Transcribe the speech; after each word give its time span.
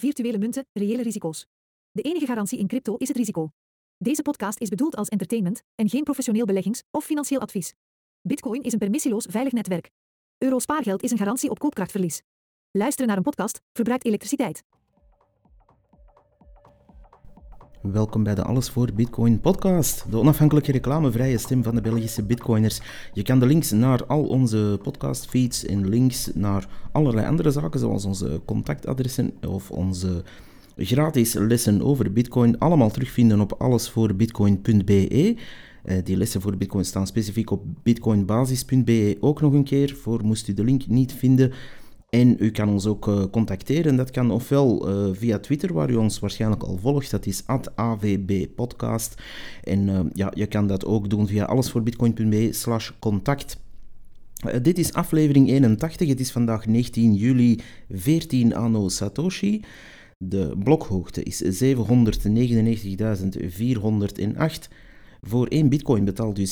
Virtuele 0.00 0.38
munten, 0.38 0.66
reële 0.72 1.02
risico's. 1.02 1.46
De 1.90 2.02
enige 2.02 2.26
garantie 2.26 2.58
in 2.58 2.66
crypto 2.66 2.96
is 2.96 3.08
het 3.08 3.16
risico. 3.16 3.48
Deze 3.96 4.22
podcast 4.22 4.60
is 4.60 4.68
bedoeld 4.68 4.96
als 4.96 5.08
entertainment 5.08 5.62
en 5.74 5.88
geen 5.88 6.02
professioneel 6.02 6.44
beleggings- 6.44 6.82
of 6.90 7.04
financieel 7.04 7.40
advies. 7.40 7.72
Bitcoin 8.20 8.62
is 8.62 8.72
een 8.72 8.78
permissieloos 8.78 9.26
veilig 9.30 9.52
netwerk. 9.52 9.90
Euro 10.38 10.58
spaargeld 10.58 11.02
is 11.02 11.10
een 11.10 11.18
garantie 11.18 11.50
op 11.50 11.58
koopkrachtverlies. 11.58 12.22
Luisteren 12.70 13.08
naar 13.08 13.16
een 13.16 13.22
podcast 13.22 13.60
verbruikt 13.72 14.04
elektriciteit. 14.04 14.62
Welkom 17.92 18.22
bij 18.22 18.34
de 18.34 18.42
Alles 18.42 18.70
voor 18.70 18.92
Bitcoin 18.94 19.40
podcast, 19.40 20.04
de 20.10 20.18
onafhankelijke 20.18 20.72
reclamevrije 20.72 21.38
stem 21.38 21.62
van 21.62 21.74
de 21.74 21.80
Belgische 21.80 22.22
bitcoiners. 22.22 22.80
Je 23.12 23.22
kan 23.22 23.38
de 23.38 23.46
links 23.46 23.70
naar 23.70 24.06
al 24.06 24.24
onze 24.24 24.78
podcastfeeds 24.82 25.64
en 25.64 25.88
links 25.88 26.30
naar 26.34 26.68
allerlei 26.92 27.26
andere 27.26 27.50
zaken, 27.50 27.80
zoals 27.80 28.04
onze 28.04 28.40
contactadressen 28.44 29.32
of 29.46 29.70
onze 29.70 30.24
gratis 30.76 31.34
lessen 31.34 31.82
over 31.82 32.12
bitcoin, 32.12 32.58
allemaal 32.58 32.90
terugvinden 32.90 33.40
op 33.40 33.52
allesvoorbitcoin.be. 33.52 35.36
Uh, 35.84 35.96
die 36.04 36.16
lessen 36.16 36.40
voor 36.40 36.56
Bitcoin 36.56 36.84
staan 36.84 37.06
specifiek 37.06 37.50
op 37.50 37.64
bitcoinbasis.be 37.82 39.16
ook 39.20 39.40
nog 39.40 39.52
een 39.52 39.64
keer, 39.64 39.96
voor 39.96 40.24
moest 40.24 40.48
u 40.48 40.54
de 40.54 40.64
link 40.64 40.86
niet 40.86 41.12
vinden. 41.12 41.52
En 42.08 42.36
u 42.38 42.50
kan 42.50 42.68
ons 42.68 42.86
ook 42.86 43.06
uh, 43.06 43.24
contacteren. 43.30 43.96
Dat 43.96 44.10
kan 44.10 44.30
ofwel 44.30 44.88
uh, 44.88 45.08
via 45.14 45.38
Twitter, 45.38 45.72
waar 45.72 45.90
u 45.90 45.94
ons 45.94 46.18
waarschijnlijk 46.18 46.62
al 46.62 46.78
volgt. 46.78 47.10
Dat 47.10 47.26
is 47.26 47.42
@avbpodcast. 47.74 49.22
En 49.62 49.88
uh, 49.88 50.00
ja, 50.12 50.32
je 50.34 50.46
kan 50.46 50.66
dat 50.66 50.84
ook 50.84 51.10
doen 51.10 51.26
via 51.26 51.44
allesvoorbitcoin.be 51.44 52.52
slash 52.52 52.90
contact. 52.98 53.60
dit 54.62 54.78
is 54.78 54.92
aflevering 54.92 55.48
81. 55.48 56.08
Het 56.08 56.20
is 56.20 56.32
vandaag 56.32 56.66
19 56.66 57.14
juli 57.14 57.60
14 57.90 58.54
anno 58.54 58.88
Satoshi. 58.88 59.64
De 60.18 60.52
blokhoogte 60.58 61.22
is 61.22 61.42
799.408. 61.42 61.68
Voor 65.22 65.46
1 65.46 65.68
bitcoin 65.68 66.04
betaalt 66.04 66.38
u 66.38 66.44
26.781 66.44 66.48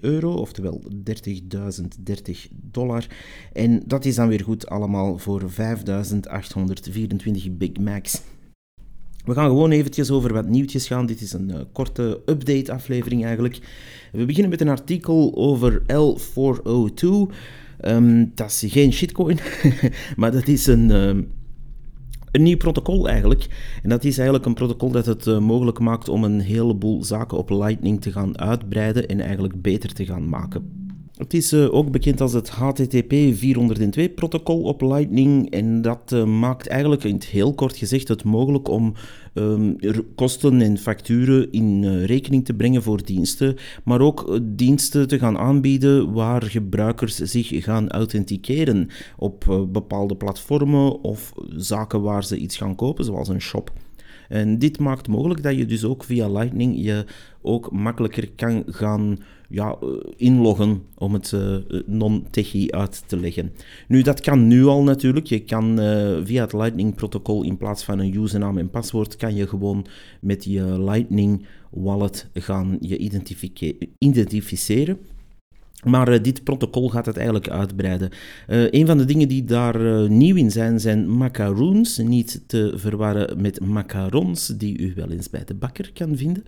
euro, 0.00 0.34
oftewel 0.34 0.82
30.030 0.94 1.00
dollar. 2.70 3.06
En 3.52 3.82
dat 3.86 4.04
is 4.04 4.14
dan 4.14 4.28
weer 4.28 4.42
goed 4.42 4.66
allemaal 4.66 5.18
voor 5.18 5.50
5.824 5.50 5.56
Big 7.50 7.76
Macs. 7.80 8.22
We 9.24 9.34
gaan 9.34 9.48
gewoon 9.48 9.70
eventjes 9.70 10.10
over 10.10 10.32
wat 10.32 10.48
nieuwtjes 10.48 10.86
gaan. 10.86 11.06
Dit 11.06 11.20
is 11.20 11.32
een 11.32 11.48
uh, 11.48 11.60
korte 11.72 12.22
update-aflevering 12.26 13.24
eigenlijk. 13.24 13.58
We 14.12 14.24
beginnen 14.24 14.50
met 14.50 14.60
een 14.60 14.68
artikel 14.68 15.32
over 15.34 15.82
L402. 15.82 17.06
Um, 17.84 18.32
dat 18.34 18.50
is 18.50 18.64
geen 18.66 18.92
shitcoin, 18.92 19.38
maar 20.16 20.32
dat 20.32 20.48
is 20.48 20.66
een... 20.66 20.90
Uh, 20.90 21.22
een 22.32 22.42
nieuw 22.42 22.56
protocol 22.56 23.08
eigenlijk. 23.08 23.46
En 23.82 23.88
dat 23.88 24.04
is 24.04 24.16
eigenlijk 24.16 24.46
een 24.46 24.54
protocol 24.54 24.90
dat 24.90 25.06
het 25.06 25.26
uh, 25.26 25.38
mogelijk 25.38 25.78
maakt 25.78 26.08
om 26.08 26.24
een 26.24 26.40
heleboel 26.40 27.04
zaken 27.04 27.38
op 27.38 27.50
Lightning 27.50 28.00
te 28.00 28.12
gaan 28.12 28.38
uitbreiden 28.38 29.08
en 29.08 29.20
eigenlijk 29.20 29.62
beter 29.62 29.92
te 29.92 30.04
gaan 30.04 30.28
maken. 30.28 30.81
Het 31.22 31.34
is 31.34 31.52
uh, 31.52 31.74
ook 31.74 31.90
bekend 31.90 32.20
als 32.20 32.32
het 32.32 32.48
HTTP 32.48 33.12
402-protocol 33.12 34.62
op 34.62 34.80
Lightning. 34.80 35.50
En 35.50 35.82
dat 35.82 36.12
uh, 36.14 36.24
maakt 36.24 36.66
eigenlijk 36.66 37.04
in 37.04 37.14
het 37.14 37.24
heel 37.24 37.54
kort 37.54 37.76
gezegd 37.76 38.08
het 38.08 38.24
mogelijk 38.24 38.68
om 38.68 38.94
um, 39.34 39.76
kosten 40.14 40.60
en 40.60 40.78
facturen 40.78 41.52
in 41.52 41.82
uh, 41.82 42.04
rekening 42.04 42.44
te 42.44 42.54
brengen 42.54 42.82
voor 42.82 43.04
diensten. 43.04 43.56
Maar 43.84 44.00
ook 44.00 44.38
diensten 44.42 45.08
te 45.08 45.18
gaan 45.18 45.38
aanbieden 45.38 46.12
waar 46.12 46.42
gebruikers 46.42 47.16
zich 47.16 47.64
gaan 47.64 47.90
authenticeren 47.90 48.88
op 49.16 49.66
bepaalde 49.68 50.16
platformen 50.16 51.02
of 51.02 51.32
zaken 51.56 52.02
waar 52.02 52.24
ze 52.24 52.36
iets 52.36 52.56
gaan 52.56 52.74
kopen, 52.74 53.04
zoals 53.04 53.28
een 53.28 53.40
shop. 53.40 53.72
En 54.28 54.58
dit 54.58 54.78
maakt 54.78 55.08
mogelijk 55.08 55.42
dat 55.42 55.56
je 55.56 55.66
dus 55.66 55.84
ook 55.84 56.04
via 56.04 56.28
Lightning 56.28 56.74
je 56.76 57.04
ook 57.42 57.72
makkelijker 57.72 58.30
kan 58.36 58.62
gaan 58.66 59.18
ja, 59.52 59.76
eh, 59.80 59.88
inloggen, 60.16 60.82
om 60.94 61.12
het 61.12 61.32
uh, 61.34 61.56
non-techie 61.86 62.74
uit 62.74 63.04
te 63.06 63.16
leggen. 63.16 63.52
Nu, 63.88 64.02
dat 64.02 64.20
kan 64.20 64.46
nu 64.46 64.64
al 64.64 64.82
natuurlijk. 64.82 65.26
Je 65.26 65.40
kan 65.40 65.80
uh, 65.80 66.18
via 66.24 66.42
het 66.42 66.52
Lightning-protocol 66.52 67.42
in 67.42 67.56
plaats 67.56 67.84
van 67.84 67.98
een 67.98 68.16
username 68.16 68.60
en 68.60 68.70
paswoord, 68.70 69.16
kan 69.16 69.34
je 69.34 69.48
gewoon 69.48 69.86
met 70.20 70.44
je 70.44 70.82
Lightning 70.82 71.46
wallet 71.70 72.28
gaan 72.34 72.76
je 72.80 72.98
identificeren. 73.98 74.98
Maar 75.84 76.12
uh, 76.12 76.22
dit 76.22 76.44
protocol 76.44 76.88
gaat 76.88 77.06
het 77.06 77.16
eigenlijk 77.16 77.48
uitbreiden. 77.48 78.10
Uh, 78.48 78.70
een 78.70 78.86
van 78.86 78.98
de 78.98 79.04
dingen 79.04 79.28
die 79.28 79.44
daar 79.44 79.80
uh, 79.80 80.08
nieuw 80.08 80.36
in 80.36 80.50
zijn, 80.50 80.80
zijn 80.80 81.16
macaroons. 81.16 81.98
Niet 81.98 82.42
te 82.46 82.72
verwarren 82.76 83.40
met 83.40 83.60
macarons, 83.60 84.46
die 84.46 84.78
u 84.78 84.92
wel 84.96 85.10
eens 85.10 85.30
bij 85.30 85.44
de 85.44 85.54
bakker 85.54 85.90
kan 85.94 86.16
vinden. 86.16 86.44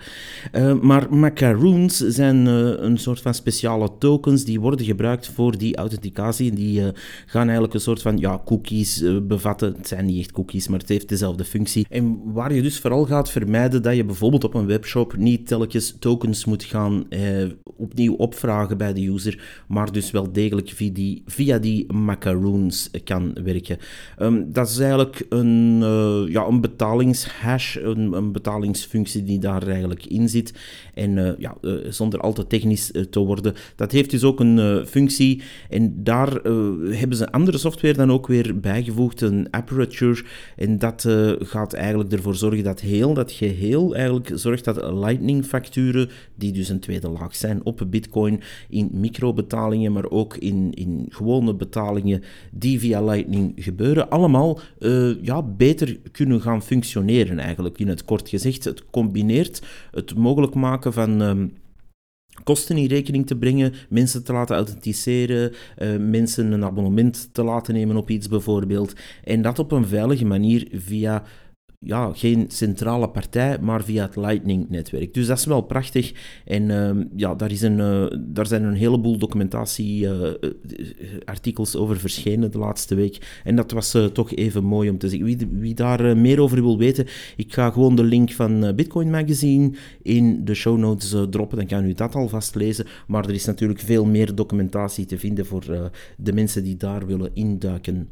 maar 0.80 1.14
macaroons 1.14 1.96
zijn 1.96 2.46
een 2.46 2.98
soort 2.98 3.20
van 3.20 3.34
speciale 3.34 3.90
tokens 3.98 4.44
die 4.44 4.60
worden 4.60 4.86
gebruikt 4.86 5.26
voor 5.26 5.58
die 5.58 5.76
authenticatie. 5.76 6.50
En 6.50 6.56
die 6.56 6.82
gaan 7.26 7.44
eigenlijk 7.44 7.74
een 7.74 7.80
soort 7.80 8.02
van 8.02 8.18
ja, 8.18 8.42
cookies 8.44 9.04
bevatten. 9.22 9.74
Het 9.76 9.88
zijn 9.88 10.04
niet 10.04 10.18
echt 10.18 10.32
cookies, 10.32 10.68
maar 10.68 10.78
het 10.78 10.88
heeft 10.88 11.08
dezelfde 11.08 11.44
functie. 11.44 11.86
En 11.88 12.20
waar 12.32 12.54
je 12.54 12.62
dus 12.62 12.78
vooral 12.78 13.04
gaat 13.04 13.30
vermijden 13.30 13.82
dat 13.82 13.96
je 13.96 14.04
bijvoorbeeld 14.04 14.44
op 14.44 14.54
een 14.54 14.66
webshop 14.66 15.16
niet 15.16 15.46
telkens 15.46 15.96
tokens 15.98 16.44
moet 16.44 16.64
gaan 16.64 17.06
opnieuw 17.76 18.14
opvragen 18.14 18.78
bij 18.78 18.92
de 18.92 19.06
user 19.06 19.23
maar 19.66 19.92
dus 19.92 20.10
wel 20.10 20.32
degelijk 20.32 20.68
via 20.68 20.92
die, 20.92 21.22
via 21.26 21.58
die 21.58 21.92
macaroons 21.92 22.90
kan 23.04 23.36
werken. 23.44 23.78
Um, 24.18 24.52
dat 24.52 24.68
is 24.68 24.78
eigenlijk 24.78 25.26
een, 25.28 25.80
uh, 25.82 26.32
ja, 26.32 26.46
een 26.46 26.60
betalingshash, 26.60 27.76
een, 27.76 28.12
een, 28.12 28.32
betalingsfunctie 28.32 29.24
die 29.24 29.38
daar 29.38 29.66
eigenlijk 29.66 30.06
in 30.06 30.28
zit. 30.28 30.52
En 30.94 31.16
uh, 31.16 31.30
ja, 31.38 31.56
uh, 31.60 31.74
zonder 31.88 32.20
al 32.20 32.32
te 32.32 32.46
technisch 32.46 32.92
te 33.10 33.20
worden. 33.20 33.54
Dat 33.76 33.92
heeft 33.92 34.10
dus 34.10 34.24
ook 34.24 34.40
een 34.40 34.86
functie 34.86 35.42
en 35.68 36.04
daar 36.04 36.32
hebben 36.90 37.16
ze 37.16 37.32
andere 37.32 37.58
software 37.58 37.94
dan 37.94 38.12
ook 38.12 38.26
weer 38.26 38.60
bijgevoegd, 38.60 39.20
een 39.20 39.46
aperture. 39.50 40.22
En 40.56 40.78
dat 40.78 41.08
gaat 41.38 41.72
eigenlijk 41.72 42.12
ervoor 42.12 42.34
zorgen 42.34 42.64
dat 42.64 42.80
heel 42.80 43.14
dat 43.14 43.32
geheel 43.32 43.94
eigenlijk 43.94 44.30
zorgt 44.34 44.64
dat 44.64 44.92
Lightning-facturen, 44.92 46.08
die 46.34 46.52
dus 46.52 46.68
een 46.68 46.80
tweede 46.80 47.08
laag 47.08 47.36
zijn 47.36 47.64
op 47.64 47.86
Bitcoin, 47.90 48.40
in 48.68 48.90
microbetalingen, 48.92 49.92
maar 49.92 50.10
ook 50.10 50.36
in, 50.36 50.72
in 50.74 51.06
gewone 51.08 51.54
betalingen 51.54 52.22
die 52.50 52.78
via 52.78 53.02
Lightning 53.02 53.52
gebeuren, 53.56 54.10
allemaal 54.10 54.60
ja, 55.22 55.42
beter 55.42 55.98
kunnen 56.12 56.40
gaan 56.40 56.62
functioneren 56.62 57.38
eigenlijk. 57.38 57.78
In 57.78 57.88
het 57.88 58.04
kort 58.04 58.28
gezegd, 58.28 58.64
het 58.64 58.84
combineert 58.90 59.62
het 59.90 60.14
mogelijk 60.14 60.54
maken 60.54 60.83
van... 60.92 61.20
Um, 61.20 61.52
kosten 62.44 62.76
in 62.76 62.86
rekening 62.86 63.26
te 63.26 63.36
brengen, 63.36 63.72
mensen 63.88 64.24
te 64.24 64.32
laten 64.32 64.56
authenticeren, 64.56 65.52
uh, 65.78 65.96
mensen 65.98 66.52
een 66.52 66.64
abonnement 66.64 67.28
te 67.32 67.42
laten 67.42 67.74
nemen 67.74 67.96
op 67.96 68.10
iets 68.10 68.28
bijvoorbeeld. 68.28 68.92
En 69.24 69.42
dat 69.42 69.58
op 69.58 69.72
een 69.72 69.86
veilige 69.86 70.24
manier 70.24 70.68
via 70.72 71.22
ja, 71.84 72.12
geen 72.14 72.44
centrale 72.48 73.08
partij, 73.08 73.58
maar 73.60 73.84
via 73.84 74.02
het 74.02 74.16
Lightning-netwerk. 74.16 75.14
Dus 75.14 75.26
dat 75.26 75.38
is 75.38 75.44
wel 75.44 75.60
prachtig. 75.60 76.12
En 76.44 76.62
uh, 76.62 76.90
ja, 77.16 77.34
daar, 77.34 77.50
is 77.50 77.62
een, 77.62 77.78
uh, 77.78 78.06
daar 78.18 78.46
zijn 78.46 78.62
een 78.62 78.74
heleboel 78.74 79.18
documentatieartikels 79.18 81.74
uh, 81.74 81.80
over 81.80 81.98
verschenen 81.98 82.50
de 82.50 82.58
laatste 82.58 82.94
week. 82.94 83.40
En 83.44 83.56
dat 83.56 83.70
was 83.70 83.96
toch 84.12 84.34
even 84.34 84.64
mooi 84.64 84.90
om 84.90 84.98
te 84.98 85.08
zien. 85.08 85.24
Wie, 85.24 85.48
wie 85.50 85.74
daar 85.74 86.16
meer 86.16 86.40
over 86.40 86.62
wil 86.62 86.78
weten, 86.78 87.06
ik 87.36 87.52
ga 87.52 87.70
gewoon 87.70 87.96
de 87.96 88.04
link 88.04 88.32
van 88.32 88.72
Bitcoin 88.76 89.10
Magazine 89.10 89.72
in 90.02 90.44
de 90.44 90.54
show 90.54 90.78
notes 90.78 91.14
droppen. 91.30 91.58
Dan 91.58 91.66
kan 91.66 91.84
u 91.84 91.92
dat 91.92 92.14
alvast 92.14 92.54
lezen. 92.54 92.86
Maar 93.06 93.24
er 93.24 93.34
is 93.34 93.44
natuurlijk 93.44 93.80
veel 93.80 94.04
meer 94.04 94.34
documentatie 94.34 95.06
te 95.06 95.18
vinden 95.18 95.46
voor 95.46 95.90
de 96.16 96.32
mensen 96.32 96.64
die 96.64 96.76
daar 96.76 97.06
willen 97.06 97.30
induiken. 97.34 98.08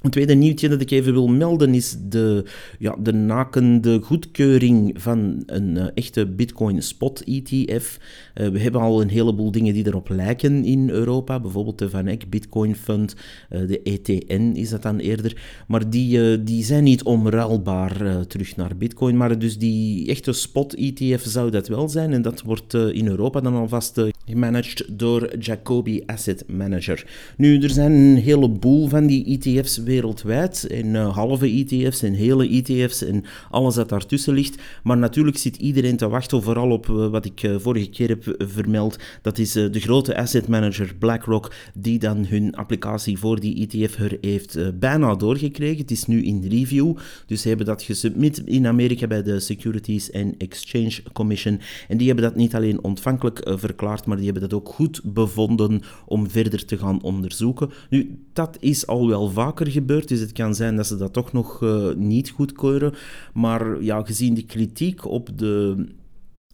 Een 0.00 0.10
tweede 0.10 0.34
nieuwtje 0.34 0.68
dat 0.68 0.80
ik 0.80 0.90
even 0.90 1.12
wil 1.12 1.28
melden 1.28 1.74
is 1.74 1.96
de, 2.08 2.44
ja, 2.78 2.96
de 3.02 3.12
nakende 3.12 4.00
goedkeuring 4.02 5.02
van 5.02 5.42
een 5.46 5.76
uh, 5.76 5.84
echte 5.94 6.26
Bitcoin 6.26 6.82
Spot 6.82 7.24
ETF. 7.24 7.98
Uh, 8.34 8.48
we 8.48 8.58
hebben 8.58 8.80
al 8.80 9.00
een 9.00 9.08
heleboel 9.08 9.50
dingen 9.50 9.74
die 9.74 9.86
erop 9.86 10.08
lijken 10.08 10.64
in 10.64 10.90
Europa, 10.90 11.40
bijvoorbeeld 11.40 11.78
de 11.78 11.90
Van 11.90 12.06
Eck 12.06 12.30
Bitcoin 12.30 12.76
Fund, 12.76 13.14
uh, 13.50 13.68
de 13.68 13.82
ETN 13.82 14.52
is 14.54 14.70
dat 14.70 14.82
dan 14.82 14.98
eerder. 14.98 15.36
Maar 15.66 15.90
die, 15.90 16.42
die 16.42 16.64
zijn 16.64 16.84
niet 16.84 17.02
onruilbaar 17.02 18.26
terug 18.26 18.56
naar 18.56 18.76
Bitcoin, 18.76 19.16
maar 19.16 19.38
dus 19.38 19.58
die 19.58 20.08
echte 20.08 20.32
Spot 20.32 20.74
ETF 20.74 21.22
zou 21.24 21.50
dat 21.50 21.68
wel 21.68 21.88
zijn 21.88 22.12
en 22.12 22.22
dat 22.22 22.42
wordt 22.42 22.74
in 22.74 23.06
Europa 23.06 23.40
dan 23.40 23.54
alvast 23.54 24.00
gemanaged 24.26 24.84
door 24.88 25.38
Jacobi 25.38 26.02
Asset 26.06 26.44
Manager. 26.48 27.06
Nu, 27.36 27.58
er 27.58 27.70
zijn 27.70 27.92
een 27.92 28.16
heleboel 28.16 28.88
van 28.88 29.06
die 29.06 29.24
ETF's 29.24 29.82
wereldwijd, 29.90 30.66
en 30.66 30.86
uh, 30.86 31.14
halve 31.14 31.46
ETF's 31.46 32.02
en 32.02 32.12
hele 32.12 32.48
ETF's 32.48 33.02
en 33.02 33.24
alles 33.50 33.74
dat 33.74 33.88
daartussen 33.88 34.34
ligt. 34.34 34.62
Maar 34.82 34.98
natuurlijk 34.98 35.38
zit 35.38 35.56
iedereen 35.56 35.96
te 35.96 36.08
wachten, 36.08 36.42
vooral 36.42 36.70
op 36.70 36.86
uh, 36.86 37.08
wat 37.08 37.24
ik 37.24 37.42
uh, 37.42 37.56
vorige 37.58 37.88
keer 37.88 38.08
heb 38.08 38.34
vermeld. 38.38 38.98
Dat 39.22 39.38
is 39.38 39.52
de 39.52 39.80
grote 39.80 40.16
asset 40.16 40.48
manager 40.48 40.94
BlackRock, 40.98 41.52
die 41.74 41.98
dan 41.98 42.26
hun 42.26 42.54
applicatie 42.54 43.18
voor 43.18 43.40
die 43.40 43.68
ETF 43.68 43.98
er 43.98 44.18
heeft 44.20 44.78
bijna 44.78 45.14
doorgekregen. 45.14 45.78
Het 45.78 45.90
is 45.90 46.06
nu 46.06 46.22
in 46.22 46.44
review, 46.48 46.96
dus 47.26 47.42
ze 47.42 47.48
hebben 47.48 47.66
dat 47.66 47.82
gesubmit 47.82 48.38
in 48.38 48.66
Amerika 48.66 49.06
bij 49.06 49.22
de 49.22 49.40
Securities 49.40 50.12
and 50.12 50.36
Exchange 50.36 51.02
Commission. 51.12 51.60
En 51.88 51.96
die 51.96 52.06
hebben 52.06 52.24
dat 52.24 52.36
niet 52.36 52.54
alleen 52.54 52.84
ontvankelijk 52.84 53.40
verklaard, 53.44 54.06
maar 54.06 54.16
die 54.16 54.24
hebben 54.24 54.48
dat 54.48 54.54
ook 54.54 54.68
goed 54.68 55.00
bevonden 55.04 55.80
om 56.06 56.30
verder 56.30 56.64
te 56.64 56.78
gaan 56.78 57.02
onderzoeken. 57.02 57.70
Nu, 57.90 58.18
dat 58.32 58.56
is 58.60 58.86
al 58.86 59.08
wel 59.08 59.30
vaker 59.30 59.66
gebeurd, 59.66 59.79
dus 59.86 60.20
het 60.20 60.32
kan 60.32 60.54
zijn 60.54 60.76
dat 60.76 60.86
ze 60.86 60.96
dat 60.96 61.12
toch 61.12 61.32
nog 61.32 61.60
uh, 61.62 61.94
niet 61.94 62.30
goedkeuren. 62.30 62.94
Maar 63.34 63.82
ja, 63.82 64.02
gezien 64.02 64.34
die 64.34 64.46
kritiek 64.46 65.06
op 65.06 65.38
de 65.38 65.86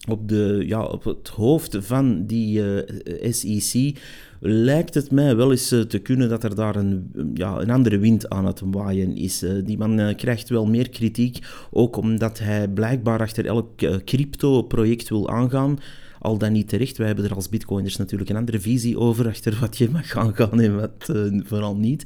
op, 0.09 0.29
de, 0.29 0.63
ja, 0.67 0.85
op 0.85 1.05
het 1.05 1.29
hoofd 1.29 1.77
van 1.81 2.27
die 2.27 2.75
eh, 2.83 3.33
SEC 3.33 3.99
lijkt 4.41 4.95
het 4.95 5.11
mij 5.11 5.37
wel 5.37 5.51
eens 5.51 5.73
uh, 5.73 5.81
te 5.81 5.99
kunnen 5.99 6.29
dat 6.29 6.45
er 6.45 6.55
daar 6.55 6.77
een, 6.77 7.11
ja, 7.35 7.61
een 7.61 7.71
andere 7.71 7.99
wind 7.99 8.29
aan 8.29 8.47
het 8.47 8.63
waaien 8.65 9.17
is. 9.17 9.45
Die 9.65 9.79
man 9.79 10.15
krijgt 10.17 10.49
wel 10.49 10.67
meer 10.67 10.91
kritiek, 10.91 11.39
ook 11.71 11.97
omdat 11.97 12.39
hij 12.39 12.69
blijkbaar 12.69 13.21
achter 13.21 13.47
elk 13.47 13.71
crypto-project 14.05 15.09
wil 15.09 15.29
aangaan 15.29 15.79
al 16.27 16.39
dan 16.39 16.53
niet 16.53 16.69
terecht. 16.69 16.97
Wij 16.97 17.07
hebben 17.07 17.25
er 17.25 17.35
als 17.35 17.49
bitcoiners 17.49 17.97
natuurlijk 17.97 18.31
een 18.31 18.37
andere 18.37 18.61
visie 18.61 18.99
over, 18.99 19.29
achter 19.29 19.59
wat 19.61 19.79
je 19.79 19.91
mag 19.91 20.11
gaan 20.11 20.35
gaan 20.35 20.61
en 20.61 20.77
wat 20.77 21.13
vooral 21.45 21.77
niet. 21.77 22.05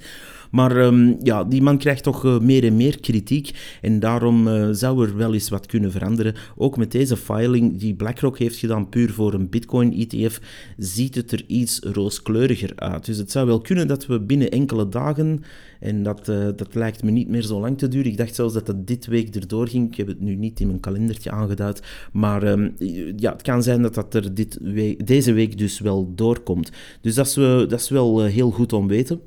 Maar 0.50 0.76
um, 0.76 1.16
ja, 1.22 1.44
die 1.44 1.62
man 1.62 1.78
krijgt 1.78 2.02
toch 2.02 2.24
uh, 2.24 2.38
meer 2.38 2.64
en 2.64 2.76
meer 2.76 3.00
kritiek 3.00 3.78
en 3.80 4.00
daarom 4.00 4.48
uh, 4.48 4.68
zou 4.70 5.06
er 5.06 5.16
wel 5.16 5.34
eens 5.34 5.48
wat 5.48 5.66
kunnen 5.66 5.92
veranderen. 5.92 6.34
Ook 6.56 6.76
met 6.76 6.92
deze 6.92 7.16
filing 7.16 7.78
die 7.78 7.94
BlackRock 7.94 8.38
heeft 8.38 8.56
gedaan 8.56 8.88
puur 8.88 9.12
voor 9.12 9.34
een 9.34 9.48
bitcoin-ETF, 9.48 10.40
ziet 10.76 11.14
het 11.14 11.32
er 11.32 11.44
iets 11.46 11.78
rooskleuriger 11.78 12.72
uit. 12.74 13.04
Dus 13.04 13.16
het 13.16 13.30
zou 13.30 13.46
wel 13.46 13.60
kunnen 13.60 13.88
dat 13.88 14.06
we 14.06 14.20
binnen 14.20 14.50
enkele 14.50 14.88
dagen 14.88 15.42
en 15.80 16.02
dat, 16.02 16.28
uh, 16.28 16.48
dat 16.56 16.74
lijkt 16.74 17.02
me 17.02 17.10
niet 17.10 17.28
meer 17.28 17.42
zo 17.42 17.60
lang 17.60 17.78
te 17.78 17.88
duren. 17.88 18.10
Ik 18.10 18.16
dacht 18.16 18.34
zelfs 18.34 18.54
dat 18.54 18.66
het 18.66 18.86
dit 18.86 19.06
week 19.06 19.34
erdoor 19.34 19.68
ging. 19.68 19.88
Ik 19.88 19.96
heb 19.96 20.06
het 20.06 20.20
nu 20.20 20.34
niet 20.34 20.60
in 20.60 20.66
mijn 20.66 20.80
kalendertje 20.80 21.30
aangeduid. 21.30 21.82
Maar 22.12 22.42
um, 22.42 22.74
ja, 23.16 23.32
het 23.32 23.42
kan 23.42 23.62
zijn 23.62 23.82
dat 23.82 23.94
dat 23.94 24.14
er 24.14 24.34
dit 24.34 24.58
deze 25.06 25.32
week 25.32 25.58
dus 25.58 25.80
wel 25.80 26.12
doorkomt. 26.14 26.70
Dus 27.00 27.14
dat 27.14 27.26
is, 27.26 27.34
dat 27.34 27.72
is 27.80 27.88
wel 27.88 28.24
heel 28.24 28.50
goed 28.50 28.72
om 28.72 28.88
weten. 28.88 29.20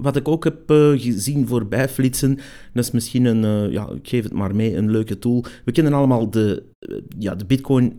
Wat 0.00 0.16
ik 0.16 0.28
ook 0.28 0.44
heb 0.44 0.70
uh, 0.70 1.00
gezien 1.00 1.46
voorbij 1.46 1.88
flitsen, 1.88 2.38
dat 2.72 2.84
is 2.84 2.90
misschien 2.90 3.24
een, 3.24 3.42
uh, 3.66 3.72
ja, 3.72 3.88
ik 3.88 4.08
geef 4.08 4.22
het 4.22 4.32
maar 4.32 4.54
mee, 4.54 4.76
een 4.76 4.90
leuke 4.90 5.18
tool. 5.18 5.44
We 5.64 5.72
kennen 5.72 5.92
allemaal 5.92 6.30
de, 6.30 6.62
uh, 6.80 6.96
ja, 7.18 7.34
de 7.34 7.44
Bitcoin 7.44 7.94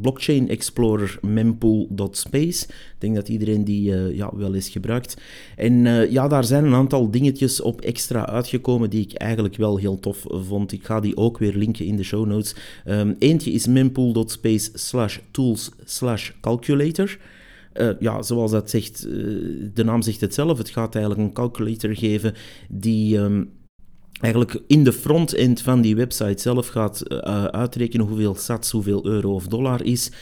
Blockchain 0.00 0.48
Explorer 0.48 1.18
mempool.space. 1.22 2.64
Ik 2.68 2.96
denk 2.98 3.14
dat 3.14 3.28
iedereen 3.28 3.64
die 3.64 4.14
ja, 4.14 4.30
wel 4.36 4.54
eens 4.54 4.68
gebruikt. 4.68 5.16
En 5.56 5.84
ja, 6.10 6.28
daar 6.28 6.44
zijn 6.44 6.64
een 6.64 6.74
aantal 6.74 7.10
dingetjes 7.10 7.60
op 7.60 7.80
extra 7.80 8.26
uitgekomen 8.26 8.90
die 8.90 9.00
ik 9.00 9.12
eigenlijk 9.12 9.56
wel 9.56 9.76
heel 9.76 10.00
tof 10.00 10.24
vond. 10.28 10.72
Ik 10.72 10.84
ga 10.84 11.00
die 11.00 11.16
ook 11.16 11.38
weer 11.38 11.54
linken 11.54 11.84
in 11.84 11.96
de 11.96 12.04
show 12.04 12.26
notes. 12.26 12.54
Um, 12.86 13.16
eentje 13.18 13.52
is 13.52 13.66
mempool.space 13.66 14.70
slash 14.74 15.18
tools 15.30 15.70
slash 15.84 16.30
calculator. 16.40 17.18
Uh, 17.74 17.90
ja, 17.98 18.22
zoals 18.22 18.50
dat 18.50 18.70
zegt, 18.70 19.06
uh, 19.06 19.12
de 19.74 19.84
naam 19.84 20.02
zegt 20.02 20.20
het 20.20 20.34
zelf. 20.34 20.58
Het 20.58 20.70
gaat 20.70 20.94
eigenlijk 20.94 21.26
een 21.26 21.34
calculator 21.34 21.96
geven 21.96 22.34
die 22.68 23.18
um, 23.18 23.50
eigenlijk 24.20 24.62
in 24.66 24.84
de 24.84 24.92
front-end 24.92 25.62
van 25.62 25.80
die 25.80 25.96
website 25.96 26.42
zelf 26.42 26.68
gaat 26.68 27.02
uh, 27.08 27.44
uitrekenen 27.44 28.06
hoeveel 28.06 28.34
sats, 28.34 28.70
hoeveel 28.70 29.06
euro 29.06 29.34
of 29.34 29.46
dollar 29.46 29.84
is. 29.84 30.12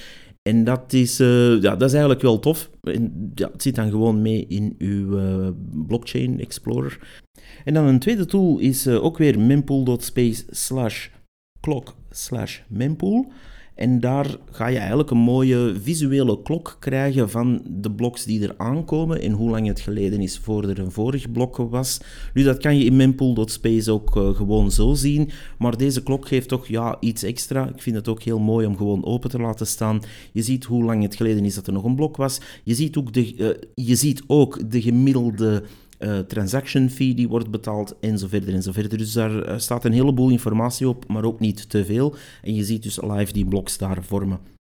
En 0.42 0.64
dat 0.64 0.92
is, 0.92 1.16
ja, 1.16 1.58
dat 1.76 1.82
is 1.82 1.92
eigenlijk 1.92 2.22
wel 2.22 2.38
tof. 2.38 2.70
En, 2.82 3.32
ja, 3.34 3.50
het 3.52 3.62
zit 3.62 3.74
dan 3.74 3.90
gewoon 3.90 4.22
mee 4.22 4.46
in 4.46 4.74
uw 4.78 5.18
blockchain 5.86 6.40
explorer. 6.40 7.20
En 7.64 7.74
dan 7.74 7.84
een 7.84 7.98
tweede 7.98 8.26
tool 8.26 8.58
is 8.58 8.88
ook 8.88 9.18
weer 9.18 9.40
mempool.space 9.40 10.44
slash 10.50 11.08
clock 11.60 11.94
slash 12.10 12.60
mempool. 12.68 13.32
En 13.78 14.00
daar 14.00 14.36
ga 14.50 14.66
je 14.66 14.78
eigenlijk 14.78 15.10
een 15.10 15.18
mooie 15.18 15.74
visuele 15.82 16.42
klok 16.42 16.76
krijgen 16.80 17.30
van 17.30 17.62
de 17.66 17.90
bloks 17.90 18.24
die 18.24 18.42
er 18.42 18.54
aankomen 18.56 19.22
en 19.22 19.32
hoe 19.32 19.50
lang 19.50 19.66
het 19.66 19.80
geleden 19.80 20.20
is 20.20 20.38
voor 20.38 20.68
er 20.68 20.78
een 20.78 20.90
vorig 20.90 21.32
blok 21.32 21.56
was. 21.56 22.00
Nu, 22.34 22.42
dat 22.42 22.58
kan 22.58 22.78
je 22.78 22.84
in 22.84 22.96
mempool.space 22.96 23.92
ook 23.92 24.16
uh, 24.16 24.34
gewoon 24.34 24.70
zo 24.70 24.94
zien, 24.94 25.30
maar 25.58 25.76
deze 25.76 26.02
klok 26.02 26.28
geeft 26.28 26.48
toch 26.48 26.66
ja, 26.66 26.96
iets 27.00 27.22
extra. 27.22 27.68
Ik 27.68 27.82
vind 27.82 27.96
het 27.96 28.08
ook 28.08 28.22
heel 28.22 28.38
mooi 28.38 28.66
om 28.66 28.76
gewoon 28.76 29.04
open 29.04 29.30
te 29.30 29.38
laten 29.38 29.66
staan. 29.66 30.00
Je 30.32 30.42
ziet 30.42 30.64
hoe 30.64 30.84
lang 30.84 31.02
het 31.02 31.16
geleden 31.16 31.44
is 31.44 31.54
dat 31.54 31.66
er 31.66 31.72
nog 31.72 31.84
een 31.84 31.96
blok 31.96 32.16
was. 32.16 32.40
Je 32.64 32.74
ziet 32.74 32.96
ook 32.96 33.12
de, 33.12 33.36
uh, 33.36 33.48
je 33.86 33.94
ziet 33.94 34.22
ook 34.26 34.70
de 34.70 34.82
gemiddelde 34.82 35.62
uh, 35.98 36.18
transaction 36.18 36.90
fee 36.90 37.14
die 37.14 37.28
wordt 37.28 37.50
betaald 37.50 37.96
en 38.00 38.18
zo 38.18 38.26
verder 38.28 38.54
en 38.54 38.62
zo 38.62 38.72
verder. 38.72 38.98
Dus 38.98 39.12
daar 39.12 39.48
uh, 39.48 39.58
staat 39.58 39.84
een 39.84 39.92
heleboel 39.92 40.30
informatie 40.30 40.88
op, 40.88 41.08
maar 41.08 41.24
ook 41.24 41.40
niet 41.40 41.70
te 41.70 41.84
veel. 41.84 42.14
En 42.42 42.54
je 42.54 42.64
ziet 42.64 42.82
dus 42.82 43.00
live 43.00 43.32
die 43.32 43.46
bloks 43.46 43.78
daar 43.78 44.04
vormen. 44.04 44.57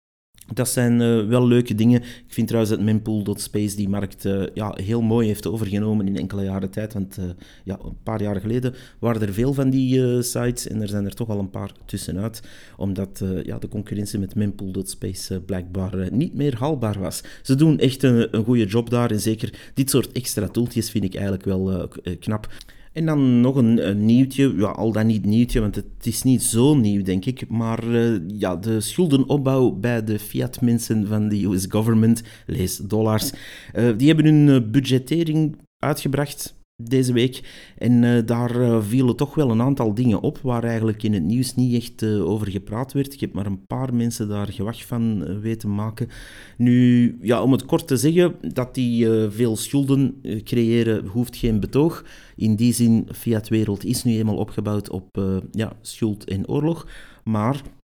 Dat 0.54 0.68
zijn 0.68 1.00
uh, 1.00 1.26
wel 1.26 1.46
leuke 1.46 1.74
dingen. 1.74 2.02
Ik 2.02 2.24
vind 2.26 2.46
trouwens 2.46 2.76
dat 2.76 2.84
mempool.space 2.84 3.76
die 3.76 3.88
markt 3.88 4.24
uh, 4.24 4.42
ja, 4.54 4.72
heel 4.82 5.02
mooi 5.02 5.26
heeft 5.26 5.46
overgenomen 5.46 6.06
in 6.06 6.16
enkele 6.16 6.44
jaren 6.44 6.70
tijd. 6.70 6.92
Want 6.92 7.18
uh, 7.18 7.24
ja, 7.64 7.78
een 7.84 7.96
paar 8.02 8.22
jaar 8.22 8.40
geleden 8.40 8.74
waren 8.98 9.22
er 9.22 9.32
veel 9.32 9.52
van 9.52 9.70
die 9.70 10.22
sites 10.22 10.68
en 10.68 10.82
er 10.82 10.88
zijn 10.88 11.04
er 11.04 11.14
toch 11.14 11.28
al 11.28 11.38
een 11.38 11.50
paar 11.50 11.72
tussenuit. 11.84 12.42
Omdat 12.76 13.24
ja, 13.42 13.58
de 13.58 13.68
concurrentie 13.68 14.18
met 14.18 14.34
mempool.space 14.34 15.40
blijkbaar 15.40 16.12
niet 16.12 16.34
meer 16.34 16.56
haalbaar 16.58 17.00
was. 17.00 17.22
Ze 17.42 17.54
doen 17.54 17.78
echt 17.78 18.02
een, 18.02 18.36
een 18.36 18.44
goede 18.44 18.66
job 18.66 18.90
daar 18.90 19.10
en 19.10 19.20
zeker 19.20 19.70
dit 19.74 19.90
soort 19.90 20.12
extra 20.12 20.48
toeltjes 20.48 20.90
vind 20.90 21.04
ik 21.04 21.14
eigenlijk 21.14 21.44
wel 21.44 21.88
knap. 22.20 22.48
En 22.96 23.06
dan 23.06 23.40
nog 23.40 23.56
een, 23.56 24.04
nieuwtje, 24.04 24.54
ja, 24.56 24.66
al 24.66 24.92
dan 24.92 25.06
niet 25.06 25.24
nieuwtje, 25.24 25.60
want 25.60 25.74
het 25.74 25.86
is 26.02 26.22
niet 26.22 26.42
zo 26.42 26.74
nieuw, 26.74 27.02
denk 27.02 27.24
ik. 27.24 27.48
Maar 27.48 27.84
uh, 27.84 28.20
ja, 28.26 28.56
de 28.56 28.80
schuldenopbouw 28.80 29.70
bij 29.70 30.04
de 30.04 30.18
fiat-mensen 30.18 31.06
van 31.06 31.28
de 31.28 31.44
US 31.44 31.66
government, 31.68 32.22
lees 32.46 32.76
dollars, 32.76 33.32
uh, 33.74 33.96
die 33.96 34.06
hebben 34.06 34.24
hun 34.24 34.46
uh, 34.46 34.70
budgettering 34.70 35.56
uitgebracht 35.78 36.55
deze 36.76 37.12
week. 37.12 37.42
En 37.78 38.02
uh, 38.02 38.26
daar 38.26 38.60
uh, 38.60 38.82
vielen 38.82 39.16
toch 39.16 39.34
wel 39.34 39.50
een 39.50 39.62
aantal 39.62 39.94
dingen 39.94 40.20
op 40.20 40.38
waar 40.42 40.64
eigenlijk 40.64 41.02
in 41.02 41.12
het 41.12 41.22
nieuws 41.22 41.54
niet 41.54 41.74
echt 41.74 42.02
uh, 42.02 42.28
over 42.28 42.50
gepraat 42.50 42.92
werd. 42.92 43.12
Ik 43.12 43.20
heb 43.20 43.32
maar 43.32 43.46
een 43.46 43.66
paar 43.66 43.94
mensen 43.94 44.28
daar 44.28 44.52
gewacht 44.52 44.84
van 44.84 45.40
weten 45.40 45.74
maken. 45.74 46.08
Nu, 46.56 47.18
ja, 47.20 47.42
om 47.42 47.52
het 47.52 47.64
kort 47.64 47.86
te 47.86 47.96
zeggen, 47.96 48.34
dat 48.52 48.74
die 48.74 49.08
veel 49.28 49.56
schulden 49.56 50.20
creëren, 50.44 51.06
hoeft 51.06 51.36
geen 51.36 51.60
betoog. 51.60 52.04
In 52.36 52.56
die 52.56 52.72
zin, 52.72 53.08
Fiat-wereld 53.12 53.84
is 53.84 54.04
nu 54.04 54.16
eenmaal 54.16 54.36
opgebouwd 54.36 54.90
op 54.90 55.08
ja, 55.50 55.72
schuld 55.80 56.24
en 56.24 56.48
oorlog. 56.48 56.86
Maar 57.24 57.54
eh, 57.54 57.85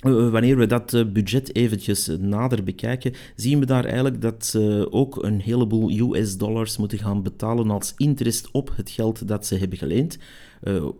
wanneer 0.00 0.56
we 0.56 0.66
dat 0.66 0.94
eh, 0.94 1.04
budget 1.12 1.54
eventjes 1.56 2.06
nader 2.18 2.64
bekijken, 2.64 3.12
zien 3.36 3.60
we 3.60 3.66
daar 3.66 3.84
eigenlijk 3.84 4.20
dat 4.20 4.46
ze 4.46 4.86
ook 4.90 5.22
een 5.22 5.40
heleboel 5.40 6.14
US 6.14 6.36
dollars 6.36 6.76
moeten 6.76 6.98
gaan 6.98 7.22
betalen 7.22 7.70
als 7.70 7.94
interest 7.96 8.50
op 8.50 8.72
het 8.76 8.90
geld 8.90 9.28
dat 9.28 9.46
ze 9.46 9.56
hebben 9.56 9.78
geleend. 9.78 10.18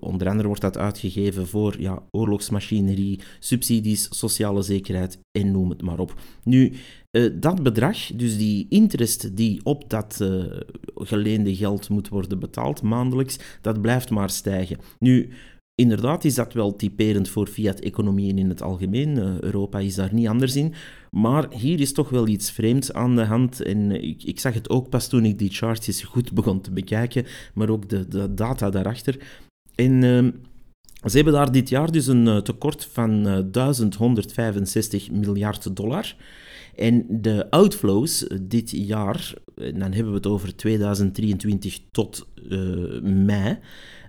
Onder 0.00 0.28
andere 0.28 0.46
wordt 0.46 0.62
dat 0.62 0.78
uitgegeven 0.78 1.46
voor 1.46 1.80
ja, 1.80 2.02
oorlogsmachinerie, 2.10 3.20
subsidies, 3.38 4.08
sociale 4.10 4.62
zekerheid 4.62 5.18
en 5.38 5.50
noem 5.50 5.70
het 5.70 5.82
maar 5.82 5.98
op. 5.98 6.14
Nu, 6.44 6.72
dat 7.32 7.62
bedrag, 7.62 7.98
dus 8.14 8.38
die 8.38 8.66
interest 8.68 9.36
die 9.36 9.60
op 9.64 9.90
dat 9.90 10.24
geleende 10.94 11.56
geld 11.56 11.88
moet 11.88 12.08
worden 12.08 12.38
betaald 12.38 12.82
maandelijks, 12.82 13.38
dat 13.60 13.80
blijft 13.80 14.10
maar 14.10 14.30
stijgen. 14.30 14.78
Nu, 14.98 15.30
Inderdaad 15.80 16.24
is 16.24 16.34
dat 16.34 16.52
wel 16.52 16.76
typerend 16.76 17.28
voor 17.28 17.46
fiat-economieën 17.46 18.38
in 18.38 18.48
het 18.48 18.62
algemeen. 18.62 19.16
Uh, 19.16 19.40
Europa 19.40 19.78
is 19.78 19.94
daar 19.94 20.14
niet 20.14 20.28
anders 20.28 20.56
in. 20.56 20.74
Maar 21.10 21.46
hier 21.52 21.80
is 21.80 21.92
toch 21.92 22.10
wel 22.10 22.28
iets 22.28 22.50
vreemds 22.50 22.92
aan 22.92 23.16
de 23.16 23.24
hand. 23.24 23.62
En 23.62 23.90
ik, 24.26 24.40
zag 24.40 24.54
het 24.54 24.70
ook 24.70 24.88
pas 24.88 25.08
toen 25.08 25.24
ik 25.24 25.38
die 25.38 25.50
charts 25.50 26.02
goed 26.02 26.32
begon 26.32 26.60
te 26.60 26.70
bekijken, 26.70 27.26
maar 27.54 27.68
ook 27.68 27.88
de, 27.88 28.08
de 28.08 28.34
data 28.34 28.70
daarachter. 28.70 29.16
En 29.74 30.02
uh, 30.02 30.28
ze 31.08 31.16
hebben 31.16 31.32
daar 31.32 31.52
dit 31.52 31.68
jaar 31.68 31.92
dus 31.92 32.06
een 32.06 32.26
uh, 32.26 32.36
tekort 32.36 32.84
van 32.84 33.22
1165 33.50 35.10
miljard 35.10 35.76
dollar. 35.76 36.14
En 36.76 37.06
de 37.08 37.50
outflows 37.50 38.26
dit 38.42 38.70
jaar, 38.70 39.32
dan 39.54 39.92
hebben 39.92 40.08
we 40.08 40.16
het 40.16 40.26
over 40.26 40.56
2023 40.56 41.78
tot 41.90 42.28
mei, 43.02 43.58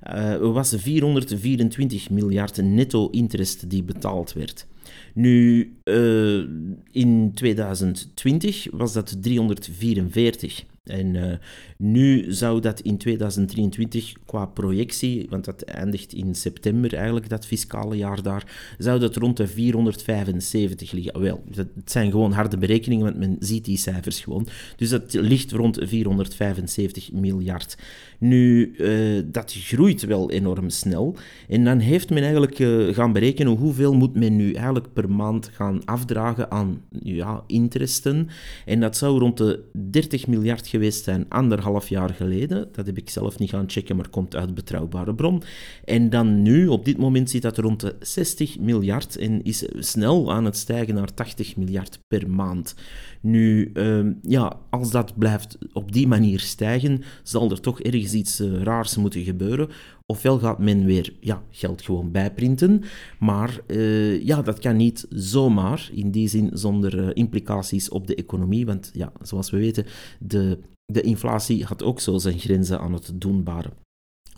uh, 0.07 0.53
was 0.53 0.75
424 0.77 2.09
miljard 2.09 2.61
netto 2.61 3.09
interest 3.09 3.69
die 3.69 3.83
betaald 3.83 4.33
werd. 4.33 4.67
Nu, 5.13 5.71
uh, 5.83 6.47
in 6.91 7.31
2020 7.33 8.67
was 8.71 8.93
dat 8.93 9.17
344. 9.21 10.63
En 10.83 11.15
uh, 11.15 11.33
nu 11.77 12.33
zou 12.33 12.61
dat 12.61 12.79
in 12.79 12.97
2023 12.97 14.13
qua 14.25 14.45
projectie, 14.45 15.27
want 15.29 15.45
dat 15.45 15.61
eindigt 15.61 16.13
in 16.13 16.35
september 16.35 16.93
eigenlijk, 16.93 17.29
dat 17.29 17.45
fiscale 17.45 17.97
jaar 17.97 18.21
daar, 18.21 18.75
zou 18.77 18.99
dat 18.99 19.15
rond 19.15 19.37
de 19.37 19.47
475 19.47 20.91
liggen. 20.91 21.21
Wel, 21.21 21.43
het 21.55 21.69
zijn 21.85 22.11
gewoon 22.11 22.31
harde 22.31 22.57
berekeningen, 22.57 23.05
want 23.05 23.17
men 23.17 23.35
ziet 23.39 23.65
die 23.65 23.77
cijfers 23.77 24.19
gewoon. 24.19 24.47
Dus 24.75 24.89
dat 24.89 25.13
ligt 25.13 25.51
rond 25.51 25.77
475 25.81 27.11
miljard. 27.11 27.77
Nu, 28.19 28.73
uh, 28.77 29.23
dat 29.25 29.53
groeit 29.53 30.05
wel 30.05 30.31
enorm 30.31 30.69
snel. 30.69 31.15
En 31.47 31.63
dan 31.63 31.79
heeft 31.79 32.09
men 32.09 32.21
eigenlijk 32.21 32.59
uh, 32.59 32.93
gaan 32.93 33.13
berekenen 33.13 33.55
hoeveel 33.55 33.93
moet 33.93 34.15
men 34.15 34.35
nu 34.35 34.53
eigenlijk 34.53 34.93
per 34.93 35.09
maand 35.09 35.49
gaan 35.53 35.85
afdragen 35.85 36.51
aan 36.51 36.81
ja, 37.03 37.43
interesten. 37.47 38.29
En 38.65 38.79
dat 38.79 38.97
zou 38.97 39.19
rond 39.19 39.37
de 39.37 39.63
30 39.73 40.27
miljard 40.27 40.69
geweest 40.71 41.03
zijn, 41.03 41.25
anderhalf 41.29 41.89
jaar 41.89 42.09
geleden. 42.09 42.69
Dat 42.71 42.85
heb 42.85 42.97
ik 42.97 43.09
zelf 43.09 43.39
niet 43.39 43.49
gaan 43.49 43.69
checken, 43.69 43.95
maar 43.95 44.09
komt 44.09 44.35
uit 44.35 44.53
betrouwbare 44.53 45.15
bron. 45.15 45.43
En 45.85 46.09
dan 46.09 46.41
nu, 46.41 46.67
op 46.67 46.85
dit 46.85 46.97
moment, 46.97 47.29
zit 47.29 47.41
dat 47.41 47.57
rond 47.57 47.79
de 47.79 47.95
60 47.99 48.59
miljard 48.59 49.17
en 49.17 49.43
is 49.43 49.65
snel 49.75 50.31
aan 50.31 50.45
het 50.45 50.57
stijgen 50.57 50.95
naar 50.95 51.13
80 51.13 51.55
miljard 51.55 51.99
per 52.07 52.29
maand. 52.29 52.75
Nu, 53.21 53.71
uh, 53.73 54.05
ja, 54.21 54.59
als 54.69 54.91
dat 54.91 55.17
blijft 55.17 55.57
op 55.73 55.91
die 55.91 56.07
manier 56.07 56.39
stijgen, 56.39 57.03
zal 57.23 57.51
er 57.51 57.61
toch 57.61 57.81
ergens 57.81 58.13
iets 58.13 58.39
uh, 58.41 58.61
raars 58.61 58.95
moeten 58.95 59.23
gebeuren. 59.23 59.69
Ofwel 60.11 60.39
gaat 60.39 60.59
men 60.59 60.85
weer 60.85 61.13
ja, 61.19 61.43
geld 61.49 61.81
gewoon 61.81 62.11
bijprinten, 62.11 62.83
maar 63.19 63.59
uh, 63.67 64.25
ja, 64.25 64.41
dat 64.41 64.59
kan 64.59 64.75
niet 64.75 65.05
zomaar, 65.09 65.89
in 65.93 66.11
die 66.11 66.27
zin 66.27 66.49
zonder 66.53 66.99
uh, 66.99 67.09
implicaties 67.13 67.89
op 67.89 68.07
de 68.07 68.15
economie, 68.15 68.65
want 68.65 68.91
ja, 68.93 69.11
zoals 69.21 69.49
we 69.49 69.57
weten, 69.57 69.85
de, 70.19 70.59
de 70.85 71.01
inflatie 71.01 71.63
had 71.63 71.83
ook 71.83 71.99
zo 71.99 72.17
zijn 72.17 72.39
grenzen 72.39 72.79
aan 72.79 72.93
het 72.93 73.11
doenbare. 73.15 73.69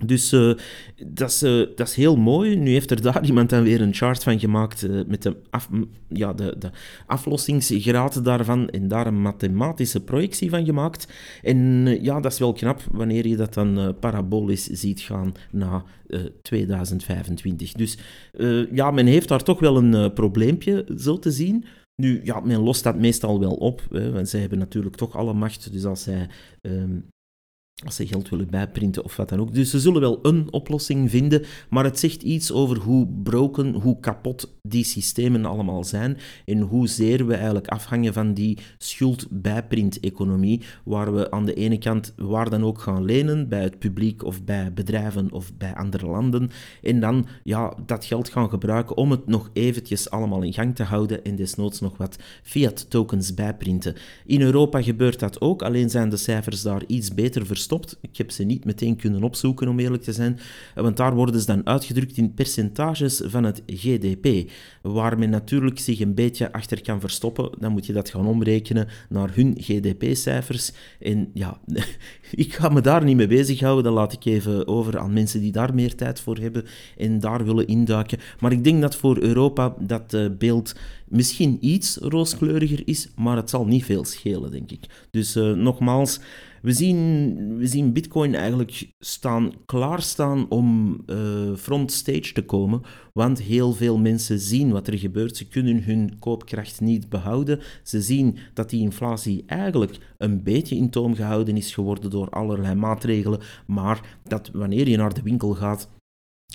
Dus 0.06 0.34
uh, 0.34 0.54
dat, 1.08 1.30
is, 1.30 1.44
uh, 1.44 1.68
dat 1.76 1.88
is 1.88 1.96
heel 1.96 2.16
mooi. 2.16 2.56
Nu 2.56 2.72
heeft 2.72 2.92
er 2.92 3.02
daar 3.02 3.26
iemand 3.30 3.50
dan 3.50 3.64
weer 3.64 3.82
een 3.82 3.94
chart 3.94 4.24
van 4.24 4.40
gemaakt 4.40 4.84
uh, 4.84 5.02
met 5.08 5.22
de, 5.22 5.36
ja, 6.10 6.34
de, 6.34 6.56
de 6.60 6.70
aflossingsgraad 7.06 8.26
daarvan 8.26 8.70
en 8.70 8.88
daar 8.88 9.08
een 9.08 9.22
mathematische 9.22 10.04
projectie 10.04 10.50
van 10.50 10.66
gemaakt. 10.66 11.08
En 11.42 11.88
ja, 12.02 12.20
dat 12.20 12.32
is 12.32 12.40
wel 12.40 12.54
knap 12.54 12.82
wanneer 12.92 13.28
je 13.28 13.36
dat 13.36 13.54
dan 13.54 13.96
parabolisch 14.00 14.66
ziet 14.66 15.02
gaan 15.02 15.34
na 15.52 15.84
2025. 16.42 17.72
Dus 17.72 17.98
ja, 18.72 18.92
men 18.92 19.06
heeft 19.06 19.28
daar 19.28 19.44
toch 19.44 19.60
wel 19.60 19.78
een 19.78 20.14
probleempje, 20.14 20.86
zo 20.98 21.20
te 21.20 21.32
zien. 21.32 21.66
Nu, 21.96 22.22
ja, 22.24 22.40
men 22.40 22.60
lost 22.60 22.84
dat 22.84 22.96
meestal 22.96 23.40
wel 23.40 23.54
op, 23.54 23.82
hè, 23.92 24.12
want 24.12 24.30
zij 24.30 24.40
hebben 24.40 24.60
natuurlijk 24.60 24.96
toch 24.96 25.16
alle 25.16 25.34
macht. 25.34 25.72
Dus 25.72 25.86
als 25.86 26.04
zij 26.04 26.30
um, 26.62 27.06
als 27.86 27.96
ze 27.96 28.08
geld 28.08 28.30
willen 28.30 28.50
bijprinten 28.50 29.04
of 29.04 29.16
wat 29.16 29.30
dan 29.30 29.40
ook. 29.40 29.54
Dus 29.54 29.70
ze 29.70 29.80
zullen 29.80 30.02
wel 30.02 30.20
een 30.22 30.48
oplossing 30.52 31.10
vinden, 31.10 31.44
maar 31.70 31.84
het 31.84 32.00
zegt 32.00 32.24
iets 32.24 32.52
over 32.52 32.78
hoe 32.78 33.08
broken, 33.24 33.74
hoe 33.74 34.00
kapot 34.00 34.54
die 34.62 34.84
systemen 34.84 35.46
allemaal 35.46 35.84
zijn 35.84 36.18
en 36.46 36.60
hoezeer 36.60 37.28
we 37.28 37.34
eigenlijk 37.34 37.68
afhangen 37.68 38.14
van 38.14 38.34
die 38.34 38.58
schuld-bijprint-economie, 38.78 40.62
waar 40.84 41.14
we 41.14 41.32
aan 41.32 41.46
de 41.46 41.54
ene 41.54 41.78
kant 41.78 42.14
waar 42.16 42.50
dan 42.50 42.64
ook 42.64 42.80
gaan 42.80 43.06
lenen, 43.06 43.50
bij 43.50 43.62
het 43.62 43.80
publiek 43.80 44.24
of 44.24 44.44
bij 44.44 44.74
bedrijven 44.74 45.32
of 45.32 45.58
bij 45.58 45.76
andere 45.76 46.08
landen, 46.08 46.50
en 46.82 47.00
dan 47.00 47.26
ja, 47.44 47.74
dat 47.86 48.06
geld 48.06 48.30
gaan 48.30 48.50
gebruiken 48.50 48.98
om 48.98 49.12
het 49.12 49.28
nog 49.28 49.50
eventjes 49.54 50.10
allemaal 50.10 50.42
in 50.42 50.54
gang 50.54 50.76
te 50.76 50.84
houden 50.84 51.24
en 51.24 51.36
desnoods 51.36 51.80
nog 51.80 51.98
wat 51.98 52.18
fiat-tokens 52.44 53.34
bijprinten. 53.34 53.96
In 54.26 54.42
Europa 54.42 54.82
gebeurt 54.82 55.20
dat 55.20 55.42
ook, 55.42 55.62
alleen 55.62 55.90
zijn 55.90 56.10
de 56.10 56.18
cijfers 56.18 56.62
daar 56.62 56.84
iets 56.88 57.14
beter 57.14 57.46
verstopt 57.46 57.73
ik 58.02 58.18
heb 58.18 58.32
ze 58.32 58.44
niet 58.44 58.66
meteen 58.66 58.96
kunnen 58.96 59.24
opzoeken, 59.24 59.68
om 59.68 59.80
eerlijk 59.80 60.04
te 60.04 60.14
zijn, 60.14 60.40
want 60.76 60.98
daar 60.98 61.16
worden 61.16 61.40
ze 61.40 61.46
dan 61.46 61.68
uitgedrukt 61.68 62.18
in 62.18 62.34
percentages 62.34 63.22
van 63.26 63.44
het 63.44 63.62
GDP, 63.66 64.52
waar 64.82 65.20
men 65.20 65.30
natuurlijk 65.30 65.80
zich 65.80 66.00
een 66.00 66.14
beetje 66.14 66.52
achter 66.52 66.82
kan 66.82 67.00
verstoppen. 67.00 67.50
Dan 67.60 67.72
moet 67.72 67.86
je 67.86 67.94
dat 67.94 68.10
gaan 68.10 68.28
omrekenen 68.28 68.88
naar 69.10 69.36
hun 69.36 69.56
GDP-cijfers. 69.58 70.72
En 71.00 71.30
ja, 71.34 71.60
ik 72.32 72.54
ga 72.54 72.70
me 72.70 72.82
daar 72.82 73.04
niet 73.04 73.18
mee 73.18 73.28
bezighouden, 73.28 73.84
dat 73.84 73.94
laat 73.94 74.14
ik 74.14 74.26
even 74.26 74.68
over 74.68 75.00
aan 75.00 75.14
mensen 75.14 75.42
die 75.42 75.52
daar 75.52 75.74
meer 75.74 75.96
tijd 75.96 76.20
voor 76.20 76.38
hebben 76.38 76.66
en 76.98 77.20
daar 77.20 77.46
willen 77.46 77.68
induiken. 77.68 78.20
Maar 78.40 78.52
ik 78.52 78.64
denk 78.64 78.82
dat 78.82 78.96
voor 78.96 79.18
Europa 79.18 79.76
dat 79.80 80.14
uh, 80.14 80.26
beeld 80.38 80.74
misschien 81.14 81.58
iets 81.60 81.98
rooskleuriger 81.98 82.82
is, 82.86 83.10
maar 83.16 83.36
het 83.36 83.50
zal 83.50 83.66
niet 83.66 83.86
veel 83.86 84.06
schelen, 84.06 84.52
denk 84.52 84.72
ik. 84.72 85.08
Dus 85.12 85.36
uh, 85.36 85.52
nogmaals, 85.52 86.20
we 86.62 86.72
zien, 86.72 87.58
we 87.58 87.68
zien 87.68 87.94
Bitcoin 87.94 88.36
eigenlijk 88.36 88.88
staan, 89.00 89.52
klaarstaan 89.66 90.50
om 90.50 90.98
uh, 91.06 91.56
front 91.56 91.92
stage 91.92 92.34
te 92.34 92.46
komen, 92.46 92.82
want 93.14 93.42
heel 93.42 93.74
veel 93.74 93.98
mensen 93.98 94.40
zien 94.40 94.72
wat 94.72 94.88
er 94.88 94.98
gebeurt. 94.98 95.38
Ze 95.38 95.48
kunnen 95.48 95.84
hun 95.84 96.20
koopkracht 96.20 96.82
niet 96.82 97.10
behouden. 97.10 97.60
Ze 97.84 98.02
zien 98.02 98.38
dat 98.54 98.70
die 98.70 98.82
inflatie 98.82 99.44
eigenlijk 99.46 99.98
een 100.18 100.44
beetje 100.44 100.76
in 100.76 100.90
toom 100.90 101.16
gehouden 101.16 101.58
is 101.58 101.74
geworden 101.74 102.10
door 102.10 102.30
allerlei 102.30 102.76
maatregelen, 102.76 103.40
maar 103.68 104.20
dat 104.24 104.50
wanneer 104.54 104.90
je 104.90 104.98
naar 104.98 105.14
de 105.14 105.22
winkel 105.22 105.54
gaat, 105.54 105.90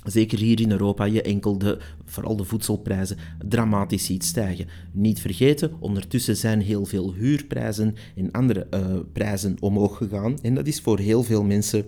zeker 0.05 0.39
hier 0.39 0.61
in 0.61 0.71
Europa, 0.71 1.05
je 1.05 1.23
enkel 1.23 1.59
de, 1.59 1.79
vooral 2.05 2.37
de 2.37 2.45
voedselprijzen 2.45 3.17
dramatisch 3.49 4.05
ziet 4.05 4.25
stijgen. 4.25 4.67
Niet 4.93 5.21
vergeten, 5.21 5.73
ondertussen 5.81 6.37
zijn 6.37 6.61
heel 6.61 6.85
veel 6.85 7.15
huurprijzen 7.15 7.95
en 8.17 8.31
andere 8.31 8.67
uh, 8.75 8.99
prijzen 9.13 9.57
omhoog 9.61 9.97
gegaan. 9.97 10.41
En 10.41 10.55
dat 10.55 10.67
is 10.67 10.81
voor 10.81 10.99
heel 10.99 11.23
veel 11.23 11.45
mensen 11.45 11.85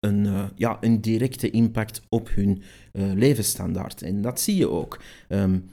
een, 0.00 0.24
uh, 0.24 0.44
ja, 0.54 0.76
een 0.80 1.00
directe 1.00 1.50
impact 1.50 2.02
op 2.08 2.28
hun 2.34 2.62
uh, 2.92 3.12
levensstandaard. 3.12 4.02
En 4.02 4.22
dat 4.22 4.40
zie 4.40 4.56
je 4.56 4.68
ook. 4.68 5.00
Um, 5.28 5.64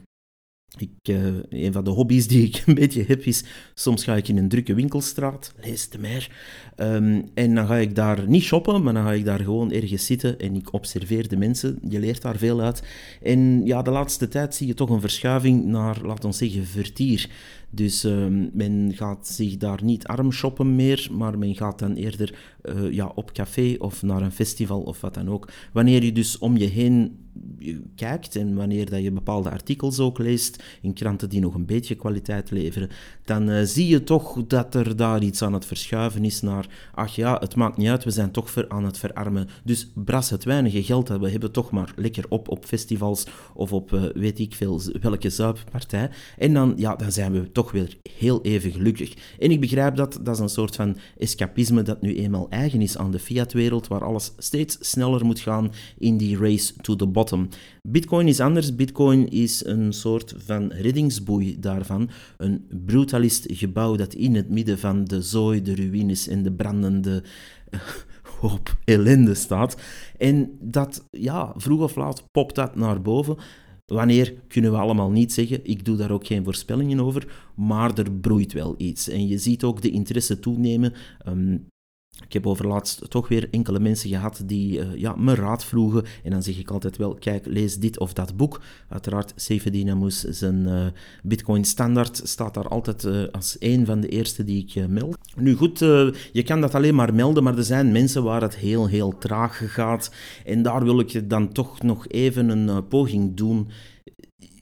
ik, 0.80 1.08
uh, 1.08 1.26
een 1.48 1.72
van 1.72 1.84
de 1.84 1.90
hobby's 1.90 2.26
die 2.26 2.46
ik 2.46 2.62
een 2.66 2.74
beetje 2.74 3.04
heb 3.06 3.22
is, 3.22 3.44
soms 3.74 4.04
ga 4.04 4.16
ik 4.16 4.28
in 4.28 4.36
een 4.36 4.48
drukke 4.48 4.74
winkelstraat, 4.74 5.54
lees 5.60 5.88
de 5.88 5.98
meer, 5.98 6.30
um, 6.76 7.30
en 7.34 7.54
dan 7.54 7.66
ga 7.66 7.76
ik 7.76 7.94
daar 7.94 8.28
niet 8.28 8.42
shoppen, 8.42 8.82
maar 8.82 8.94
dan 8.94 9.04
ga 9.04 9.12
ik 9.12 9.24
daar 9.24 9.40
gewoon 9.40 9.72
ergens 9.72 10.06
zitten 10.06 10.38
en 10.38 10.54
ik 10.56 10.72
observeer 10.72 11.28
de 11.28 11.36
mensen. 11.36 11.78
Je 11.88 11.98
leert 11.98 12.22
daar 12.22 12.36
veel 12.36 12.60
uit. 12.60 12.82
En 13.22 13.66
ja, 13.66 13.82
de 13.82 13.90
laatste 13.90 14.28
tijd 14.28 14.54
zie 14.54 14.66
je 14.66 14.74
toch 14.74 14.90
een 14.90 15.00
verschuiving 15.00 15.64
naar, 15.64 16.00
laten 16.02 16.28
we 16.28 16.36
zeggen, 16.36 16.66
vertier. 16.66 17.30
Dus 17.74 18.04
uh, 18.04 18.26
men 18.52 18.92
gaat 18.94 19.28
zich 19.28 19.56
daar 19.56 19.84
niet 19.84 20.06
arm 20.06 20.32
shoppen 20.32 20.76
meer, 20.76 21.08
maar 21.12 21.38
men 21.38 21.54
gaat 21.54 21.78
dan 21.78 21.94
eerder 21.94 22.34
uh, 22.62 22.92
ja, 22.92 23.12
op 23.14 23.32
café 23.32 23.74
of 23.78 24.02
naar 24.02 24.22
een 24.22 24.32
festival 24.32 24.80
of 24.80 25.00
wat 25.00 25.14
dan 25.14 25.30
ook. 25.30 25.48
Wanneer 25.72 26.04
je 26.04 26.12
dus 26.12 26.38
om 26.38 26.56
je 26.56 26.66
heen 26.66 27.18
kijkt 27.94 28.36
en 28.36 28.54
wanneer 28.54 28.90
dat 28.90 29.02
je 29.02 29.10
bepaalde 29.10 29.50
artikels 29.50 29.98
ook 29.98 30.18
leest 30.18 30.62
in 30.82 30.92
kranten 30.92 31.28
die 31.28 31.40
nog 31.40 31.54
een 31.54 31.66
beetje 31.66 31.94
kwaliteit 31.94 32.50
leveren, 32.50 32.88
dan 33.24 33.50
uh, 33.50 33.62
zie 33.62 33.86
je 33.86 34.04
toch 34.04 34.46
dat 34.46 34.74
er 34.74 34.96
daar 34.96 35.22
iets 35.22 35.42
aan 35.42 35.52
het 35.52 35.66
verschuiven 35.66 36.24
is 36.24 36.40
naar, 36.40 36.90
ach 36.94 37.14
ja, 37.14 37.38
het 37.38 37.54
maakt 37.54 37.76
niet 37.76 37.88
uit, 37.88 38.04
we 38.04 38.10
zijn 38.10 38.30
toch 38.30 38.50
ver 38.50 38.68
aan 38.68 38.84
het 38.84 38.98
verarmen. 38.98 39.48
Dus 39.64 39.92
bras 39.94 40.30
het 40.30 40.44
weinige 40.44 40.82
geld 40.82 41.06
dat 41.06 41.20
we 41.20 41.30
hebben 41.30 41.52
toch 41.52 41.70
maar 41.70 41.92
lekker 41.96 42.24
op 42.28 42.48
op 42.48 42.64
festivals 42.64 43.26
of 43.54 43.72
op 43.72 44.12
weet 44.14 44.38
ik 44.38 44.54
veel 44.54 44.80
welke 45.00 45.30
zuippartij. 45.30 46.10
En 46.38 46.54
dan, 46.54 46.74
ja, 46.76 46.96
dan 46.96 47.12
zijn 47.12 47.32
we 47.32 47.52
toch 47.52 47.63
weer 47.70 47.96
heel 48.18 48.42
even 48.42 48.70
gelukkig. 48.70 49.14
En 49.38 49.50
ik 49.50 49.60
begrijp 49.60 49.96
dat, 49.96 50.18
dat 50.22 50.34
is 50.34 50.40
een 50.40 50.48
soort 50.48 50.76
van 50.76 50.96
escapisme 51.18 51.82
dat 51.82 52.02
nu 52.02 52.16
eenmaal 52.16 52.46
eigen 52.50 52.80
is 52.80 52.98
aan 52.98 53.10
de 53.10 53.18
fiat-wereld, 53.18 53.88
waar 53.88 54.04
alles 54.04 54.32
steeds 54.38 54.76
sneller 54.80 55.24
moet 55.24 55.40
gaan 55.40 55.72
in 55.98 56.16
die 56.16 56.36
race 56.36 56.72
to 56.80 56.96
the 56.96 57.06
bottom. 57.06 57.48
Bitcoin 57.82 58.28
is 58.28 58.40
anders. 58.40 58.74
Bitcoin 58.74 59.28
is 59.30 59.64
een 59.64 59.92
soort 59.92 60.34
van 60.36 60.72
reddingsboei 60.72 61.60
daarvan. 61.60 62.10
Een 62.36 62.66
brutalist 62.86 63.46
gebouw 63.52 63.96
dat 63.96 64.14
in 64.14 64.34
het 64.34 64.50
midden 64.50 64.78
van 64.78 65.04
de 65.04 65.22
zooi, 65.22 65.62
de 65.62 65.74
ruïnes 65.74 66.28
en 66.28 66.42
de 66.42 66.52
brandende 66.52 67.22
hoop 68.40 68.76
ellende 68.84 69.34
staat. 69.34 69.76
En 70.18 70.56
dat, 70.60 71.04
ja, 71.10 71.52
vroeg 71.56 71.80
of 71.80 71.96
laat 71.96 72.30
popt 72.30 72.54
dat 72.54 72.76
naar 72.76 73.02
boven. 73.02 73.36
Wanneer 73.92 74.34
kunnen 74.48 74.70
we 74.70 74.76
allemaal 74.76 75.10
niet 75.10 75.32
zeggen. 75.32 75.60
Ik 75.62 75.84
doe 75.84 75.96
daar 75.96 76.10
ook 76.10 76.26
geen 76.26 76.44
voorspellingen 76.44 77.00
over, 77.00 77.50
maar 77.56 77.98
er 77.98 78.12
broeit 78.12 78.52
wel 78.52 78.74
iets. 78.78 79.08
En 79.08 79.28
je 79.28 79.38
ziet 79.38 79.64
ook 79.64 79.82
de 79.82 79.90
interesse 79.90 80.40
toenemen. 80.40 80.92
Um, 81.28 81.66
ik 82.22 82.32
heb 82.32 82.46
overlaatst 82.46 83.10
toch 83.10 83.28
weer 83.28 83.48
enkele 83.50 83.80
mensen 83.80 84.10
gehad 84.10 84.42
die 84.46 84.78
uh, 84.78 84.96
ja, 84.96 85.14
me 85.16 85.34
raad 85.34 85.64
vroegen. 85.64 86.04
En 86.22 86.30
dan 86.30 86.42
zeg 86.42 86.58
ik 86.58 86.70
altijd 86.70 86.96
wel, 86.96 87.14
kijk, 87.14 87.46
lees 87.46 87.78
dit 87.78 87.98
of 87.98 88.12
dat 88.12 88.36
boek. 88.36 88.60
Uiteraard, 88.88 89.32
Seif 89.36 89.62
Dynamus, 89.62 90.20
zijn 90.20 90.68
uh, 90.68 90.86
Bitcoin 91.22 91.64
Standaard, 91.64 92.20
staat 92.24 92.54
daar 92.54 92.68
altijd 92.68 93.04
uh, 93.04 93.24
als 93.32 93.56
een 93.58 93.86
van 93.86 94.00
de 94.00 94.08
eerste 94.08 94.44
die 94.44 94.66
ik 94.66 94.88
meld. 94.88 95.16
Nu 95.36 95.54
goed, 95.54 95.78
je 95.78 96.42
kan 96.44 96.60
dat 96.60 96.74
alleen 96.74 96.94
maar 96.94 97.14
melden, 97.14 97.42
maar 97.42 97.56
er 97.56 97.64
zijn 97.64 97.92
mensen 97.92 98.22
waar 98.22 98.42
het 98.42 98.56
heel, 98.56 98.86
heel 98.86 99.18
traag 99.18 99.72
gaat. 99.72 100.10
En 100.44 100.62
daar 100.62 100.84
wil 100.84 101.00
ik 101.00 101.30
dan 101.30 101.52
toch 101.52 101.82
nog 101.82 102.08
even 102.08 102.48
een 102.48 102.88
poging 102.88 103.36
doen 103.36 103.68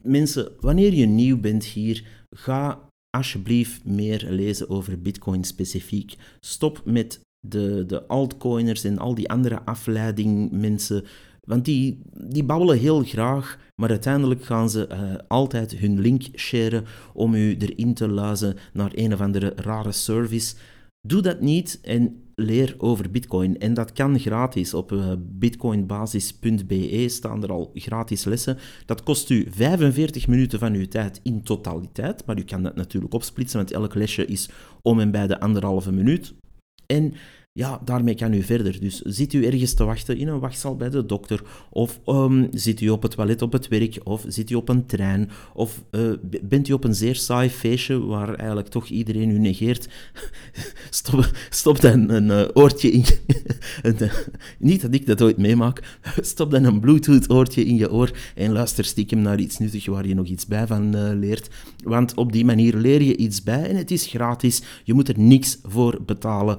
mensen, 0.02 0.52
wanneer 0.60 0.94
je 0.94 1.06
nieuw 1.06 1.40
bent 1.40 1.64
hier, 1.64 2.04
ga 2.30 2.88
alsjeblieft 3.10 3.84
meer 3.84 4.26
lezen 4.30 4.70
over 4.70 5.02
Bitcoin 5.02 5.44
specifiek. 5.44 6.16
Stop 6.40 6.82
met 6.84 7.20
de, 7.44 7.84
de 7.86 8.06
altcoiners 8.06 8.84
en 8.84 8.98
al 8.98 9.14
die 9.14 9.30
andere 9.30 9.62
afleidingmensen. 9.64 11.04
Want 11.44 11.64
die, 11.64 12.02
die 12.24 12.44
babbelen 12.44 12.78
heel 12.78 13.02
graag, 13.02 13.58
maar 13.76 13.88
uiteindelijk 13.88 14.44
gaan 14.44 14.70
ze 14.70 14.88
uh, 14.92 14.98
altijd 15.28 15.76
hun 15.76 16.00
link 16.00 16.22
sharen 16.34 16.84
om 17.12 17.34
u 17.34 17.56
erin 17.56 17.94
te 17.94 18.08
luizen 18.08 18.56
naar 18.72 18.90
een 18.94 19.12
of 19.12 19.20
andere 19.20 19.52
rare 19.56 19.92
service. 19.92 20.54
Doe 21.00 21.22
dat 21.22 21.40
niet 21.40 21.78
en 21.82 22.22
leer 22.34 22.74
over 22.78 23.10
Bitcoin. 23.10 23.58
En 23.58 23.74
dat 23.74 23.92
kan 23.92 24.18
gratis. 24.18 24.74
Op 24.74 24.92
uh, 24.92 25.12
bitcoinbasis.be 25.18 27.04
staan 27.08 27.42
er 27.42 27.52
al 27.52 27.70
gratis 27.74 28.24
lessen. 28.24 28.58
Dat 28.86 29.02
kost 29.02 29.30
u 29.30 29.46
45 29.50 30.28
minuten 30.28 30.58
van 30.58 30.74
uw 30.74 30.86
tijd 30.86 31.20
in 31.22 31.42
totaliteit. 31.42 32.26
Maar 32.26 32.38
u 32.38 32.42
kan 32.42 32.62
dat 32.62 32.74
natuurlijk 32.74 33.14
opsplitsen, 33.14 33.58
want 33.58 33.72
elk 33.72 33.94
lesje 33.94 34.26
is 34.26 34.50
om 34.82 35.00
en 35.00 35.10
bij 35.10 35.26
de 35.26 35.40
anderhalve 35.40 35.92
minuut. 35.92 36.34
En 36.92 37.12
ja, 37.54 37.80
daarmee 37.84 38.14
kan 38.14 38.32
u 38.32 38.42
verder. 38.42 38.80
Dus 38.80 39.00
zit 39.00 39.32
u 39.32 39.44
ergens 39.44 39.74
te 39.74 39.84
wachten 39.84 40.16
in 40.16 40.28
een 40.28 40.38
wachtzaal 40.38 40.76
bij 40.76 40.90
de 40.90 41.06
dokter, 41.06 41.42
of 41.70 42.00
um, 42.06 42.48
zit 42.50 42.80
u 42.80 42.88
op 42.88 43.02
het 43.02 43.10
toilet 43.10 43.42
op 43.42 43.52
het 43.52 43.68
werk, 43.68 43.98
of 44.04 44.24
zit 44.28 44.50
u 44.50 44.54
op 44.54 44.68
een 44.68 44.86
trein, 44.86 45.30
of 45.54 45.82
uh, 45.90 46.12
bent 46.42 46.68
u 46.68 46.72
op 46.72 46.84
een 46.84 46.94
zeer 46.94 47.14
saai 47.14 47.50
feestje 47.50 48.00
waar 48.00 48.34
eigenlijk 48.34 48.68
toch 48.68 48.88
iedereen 48.88 49.30
u 49.30 49.38
negeert, 49.38 49.88
stop, 51.50 51.80
dan 51.80 52.08
een 52.08 52.26
uh, 52.26 52.48
oortje 52.52 52.90
in 52.90 53.04
een, 53.82 53.96
uh, 53.98 54.12
Niet 54.58 54.80
dat 54.80 54.94
ik 54.94 55.06
dat 55.06 55.22
ooit 55.22 55.36
meemaak, 55.36 55.98
stop 56.20 56.50
dan 56.50 56.64
een 56.64 56.80
Bluetooth-oortje 56.80 57.64
in 57.64 57.76
je 57.76 57.92
oor 57.92 58.10
en 58.34 58.52
luister 58.52 58.84
stiekem 58.84 59.20
naar 59.20 59.38
iets 59.38 59.58
nuttigs 59.58 59.86
waar 59.86 60.06
je 60.06 60.14
nog 60.14 60.26
iets 60.26 60.46
bij 60.46 60.66
van 60.66 61.18
leert. 61.18 61.50
Want 61.84 62.14
op 62.14 62.32
die 62.32 62.44
manier 62.44 62.76
leer 62.76 63.02
je 63.02 63.16
iets 63.16 63.42
bij 63.42 63.68
en 63.68 63.76
het 63.76 63.90
is 63.90 64.06
gratis. 64.06 64.62
Je 64.84 64.94
moet 64.94 65.08
er 65.08 65.18
niks 65.18 65.58
voor 65.62 66.02
betalen. 66.04 66.58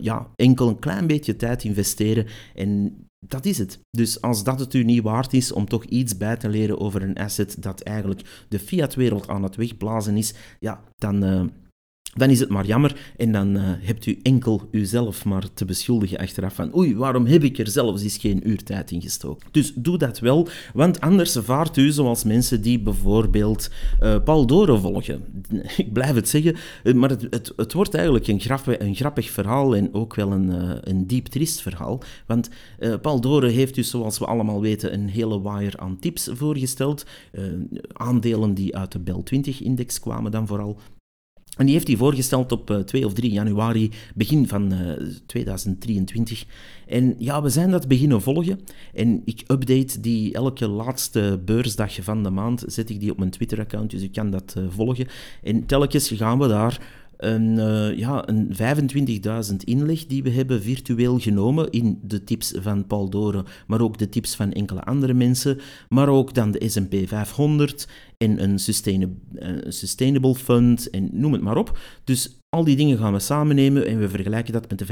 ja, 0.00 0.26
enkel 0.36 0.68
een 0.68 0.78
klein 0.78 1.06
beetje 1.06 1.36
tijd 1.36 1.64
investeren 1.64 2.26
en 2.54 2.96
dat 3.28 3.44
is 3.44 3.58
het. 3.58 3.78
Dus 3.90 4.20
als 4.20 4.44
dat 4.44 4.60
het 4.60 4.74
u 4.74 4.84
niet 4.84 5.02
waard 5.02 5.32
is 5.32 5.52
om 5.52 5.68
toch 5.68 5.84
iets 5.84 6.16
bij 6.16 6.36
te 6.36 6.48
leren 6.48 6.80
over 6.80 7.02
een 7.02 7.16
asset 7.16 7.56
dat 7.62 7.80
eigenlijk 7.80 8.46
de 8.48 8.58
fiat-wereld 8.58 9.28
aan 9.28 9.42
het 9.42 9.56
wegblazen 9.56 10.16
is, 10.16 10.34
ja, 10.58 10.82
dan, 10.96 11.24
uh, 11.24 11.44
dan 12.14 12.30
is 12.30 12.40
het 12.40 12.48
maar 12.48 12.66
jammer. 12.66 13.12
En 13.16 13.32
dan 13.32 13.56
uh, 13.56 13.62
hebt 13.80 14.06
u 14.06 14.18
enkel 14.22 14.68
uzelf 14.70 15.24
maar 15.24 15.44
te 15.54 15.64
beschuldigen 15.64 16.18
achteraf 16.18 16.54
van 16.54 16.76
oei, 16.76 16.96
waarom 16.96 17.26
heb 17.26 17.42
ik 17.42 17.58
er 17.58 17.68
zelfs 17.68 18.02
eens 18.02 18.16
geen 18.16 18.48
uur 18.48 18.62
tijd 18.62 18.90
in 18.90 19.02
gestoken? 19.02 19.48
Dus 19.50 19.72
doe 19.74 19.98
dat 19.98 20.18
wel, 20.18 20.48
want 20.72 21.00
anders 21.00 21.36
vaart 21.40 21.76
u 21.76 21.90
zoals 21.90 22.24
mensen 22.24 22.62
die 22.62 22.80
bijvoorbeeld 22.80 23.70
uh, 24.02 24.16
Paul 24.24 24.46
Dore 24.46 24.78
volgen. 24.78 25.22
ik 25.76 25.92
blijf 25.92 26.14
het 26.14 26.28
zeggen, 26.28 26.56
eh, 26.82 26.94
maar 26.94 27.10
het, 27.10 27.26
het, 27.30 27.52
het 27.56 27.72
wordt 27.72 27.94
eigenlijk 27.94 28.26
een 28.26 28.42
een 28.64 28.94
grappig 28.94 29.30
verhaal 29.30 29.76
en 29.76 29.94
ook 29.94 30.14
wel 30.14 30.32
een, 30.32 30.78
een 30.90 31.06
diep 31.06 31.26
triest 31.26 31.62
verhaal. 31.62 32.02
Want 32.26 32.48
Paul 33.02 33.20
Dore 33.20 33.48
heeft 33.48 33.74
dus, 33.74 33.90
zoals 33.90 34.18
we 34.18 34.24
allemaal 34.24 34.60
weten, 34.60 34.94
een 34.94 35.08
hele 35.08 35.42
wire 35.42 35.78
aan 35.78 35.98
tips 35.98 36.28
voorgesteld. 36.32 37.06
aandelen 37.92 38.54
die 38.54 38.76
uit 38.76 38.92
de 38.92 38.98
Bel 38.98 39.24
20-index 39.34 40.00
kwamen 40.00 40.30
dan 40.30 40.46
vooral. 40.46 40.78
En 41.56 41.64
die 41.64 41.74
heeft 41.74 41.86
hij 41.86 41.96
voorgesteld 41.96 42.52
op 42.52 42.82
2 42.86 43.02
eh, 43.02 43.06
of 43.08 43.12
3 43.12 43.32
januari, 43.32 43.90
begin 44.14 44.48
van 44.48 44.72
2023. 45.26 46.44
Eh, 46.86 46.96
en 46.96 47.14
ja, 47.18 47.42
we 47.42 47.48
zijn 47.48 47.70
dat 47.70 47.88
beginnen 47.88 48.22
volgen. 48.22 48.60
En 48.94 49.22
ik 49.24 49.42
update 49.46 50.00
die 50.00 50.32
elke 50.32 50.68
laatste 50.68 51.40
beursdag 51.44 51.94
van 52.00 52.22
de 52.22 52.30
maand, 52.30 52.64
zet 52.66 52.90
ik 52.90 53.00
die 53.00 53.10
op 53.10 53.18
mijn 53.18 53.30
Twitter-account, 53.30 53.90
dus 53.90 54.02
u 54.02 54.08
kan 54.08 54.30
dat 54.30 54.54
uh, 54.58 54.64
volgen. 54.68 55.06
En 55.42 55.66
telkens 55.66 56.08
gaan 56.08 56.38
we 56.38 56.48
daar 56.48 57.02
een, 57.16 57.56
ja, 57.96 58.28
een 58.28 58.56
25.000 59.50 59.56
inleg 59.64 60.06
die 60.06 60.22
we 60.22 60.30
hebben 60.30 60.62
virtueel 60.62 61.18
genomen 61.18 61.70
in 61.70 61.98
de 62.02 62.24
tips 62.24 62.54
van 62.56 62.86
Paul 62.86 63.08
Doren, 63.08 63.44
maar 63.66 63.80
ook 63.80 63.98
de 63.98 64.08
tips 64.08 64.34
van 64.34 64.52
enkele 64.52 64.82
andere 64.82 65.14
mensen, 65.14 65.60
maar 65.88 66.08
ook 66.08 66.34
dan 66.34 66.50
de 66.50 66.68
S&P 66.68 66.94
500 67.06 67.88
en 68.18 68.42
een 68.42 68.58
sustainable, 68.58 69.16
uh, 69.32 69.50
sustainable 69.68 70.34
fund 70.34 70.90
en 70.90 71.08
noem 71.12 71.32
het 71.32 71.42
maar 71.42 71.56
op. 71.56 71.78
Dus 72.04 72.38
al 72.54 72.64
die 72.64 72.76
dingen 72.76 72.98
gaan 72.98 73.12
we 73.12 73.18
samen 73.18 73.56
nemen 73.56 73.86
en 73.86 73.98
we 73.98 74.08
vergelijken 74.08 74.52
dat 74.52 74.68
met 74.68 74.78
de 74.78 74.86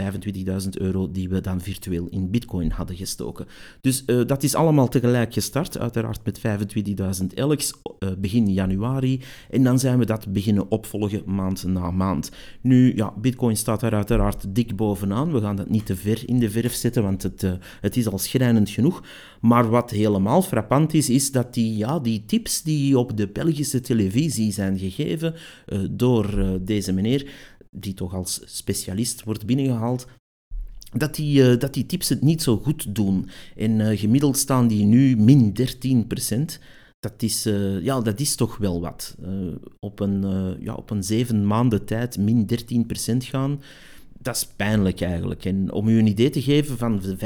25.000 0.63 0.69
euro 0.71 1.11
die 1.11 1.29
we 1.29 1.41
dan 1.41 1.61
virtueel 1.61 2.07
in 2.09 2.31
bitcoin 2.31 2.71
hadden 2.71 2.97
gestoken. 2.97 3.47
Dus 3.81 4.03
uh, 4.07 4.27
dat 4.27 4.43
is 4.43 4.55
allemaal 4.55 4.89
tegelijk 4.89 5.33
gestart, 5.33 5.79
uiteraard 5.79 6.21
met 6.25 6.41
25.000 7.21 7.27
elks 7.35 7.73
uh, 7.99 8.11
begin 8.19 8.53
januari. 8.53 9.21
En 9.51 9.65
dan 9.65 9.79
zijn 9.79 9.99
we 9.99 10.05
dat 10.05 10.33
beginnen 10.33 10.71
opvolgen 10.71 11.23
maand 11.27 11.65
na 11.65 11.91
maand. 11.91 12.31
Nu, 12.61 12.97
ja, 12.97 13.13
bitcoin 13.21 13.57
staat 13.57 13.81
daar 13.81 13.95
uiteraard 13.95 14.55
dik 14.55 14.77
bovenaan. 14.77 15.33
We 15.33 15.41
gaan 15.41 15.57
dat 15.57 15.71
niet 15.71 15.87
te 15.87 15.97
ver 15.97 16.29
in 16.29 16.39
de 16.39 16.51
verf 16.51 16.75
zetten, 16.75 17.03
want 17.03 17.23
het, 17.23 17.47
het 17.81 17.97
is 17.97 18.09
al 18.09 18.19
schrijnend 18.19 18.71
genoeg. 18.71 19.03
Maar 19.43 19.71
wat 19.71 19.91
helemaal 19.91 20.43
frappant 20.43 20.95
is, 20.95 21.11
is 21.11 21.33
dat 21.33 21.55
die, 21.55 21.77
ja, 21.77 21.99
die 21.99 22.25
tips 22.27 22.63
die 22.63 22.99
op 22.99 23.17
de 23.17 23.29
Belgische 23.29 23.81
televisie 23.81 24.53
zijn 24.53 24.79
gegeven 24.79 25.35
door 25.91 26.59
deze 26.61 26.93
meneer, 26.93 27.31
die 27.71 27.95
toch 27.95 28.15
als 28.15 28.41
specialist 28.45 29.25
wordt 29.25 29.47
binnengehaald, 29.47 30.07
dat 30.93 31.15
die, 31.15 31.43
uh, 31.43 31.59
dat 31.59 31.75
die 31.75 31.87
tips 31.87 32.09
het 32.09 32.23
niet 32.23 32.43
zo 32.43 32.57
goed 32.57 32.95
doen. 32.95 33.29
En 33.57 33.99
gemiddeld 33.99 34.37
staan 34.37 34.69
die 34.69 34.85
nu 34.85 35.17
min 35.17 35.53
13% 35.53 36.59
Dat 37.01 37.23
is, 37.23 37.43
ja, 37.83 38.01
dat 38.01 38.21
is 38.21 38.35
toch 38.35 38.57
wel 38.57 38.81
wat. 38.81 39.17
op, 39.79 40.01
een, 40.01 40.25
ja, 40.61 40.75
op 40.75 40.91
een 40.91 41.03
zeven 41.03 41.47
maanden 41.47 41.85
tijd 41.85 42.19
min 42.19 42.47
13% 43.15 43.17
gaan, 43.17 43.61
dat 44.23 44.37
is 44.37 44.47
pijnlijk 44.57 45.01
eigenlijk. 45.01 45.45
En 45.45 45.73
om 45.73 45.89
u 45.89 45.99
een 45.99 46.07
idee 46.07 46.31
te 46.31 46.43
geven 46.43 46.79
van 46.79 47.01
de 47.01 47.17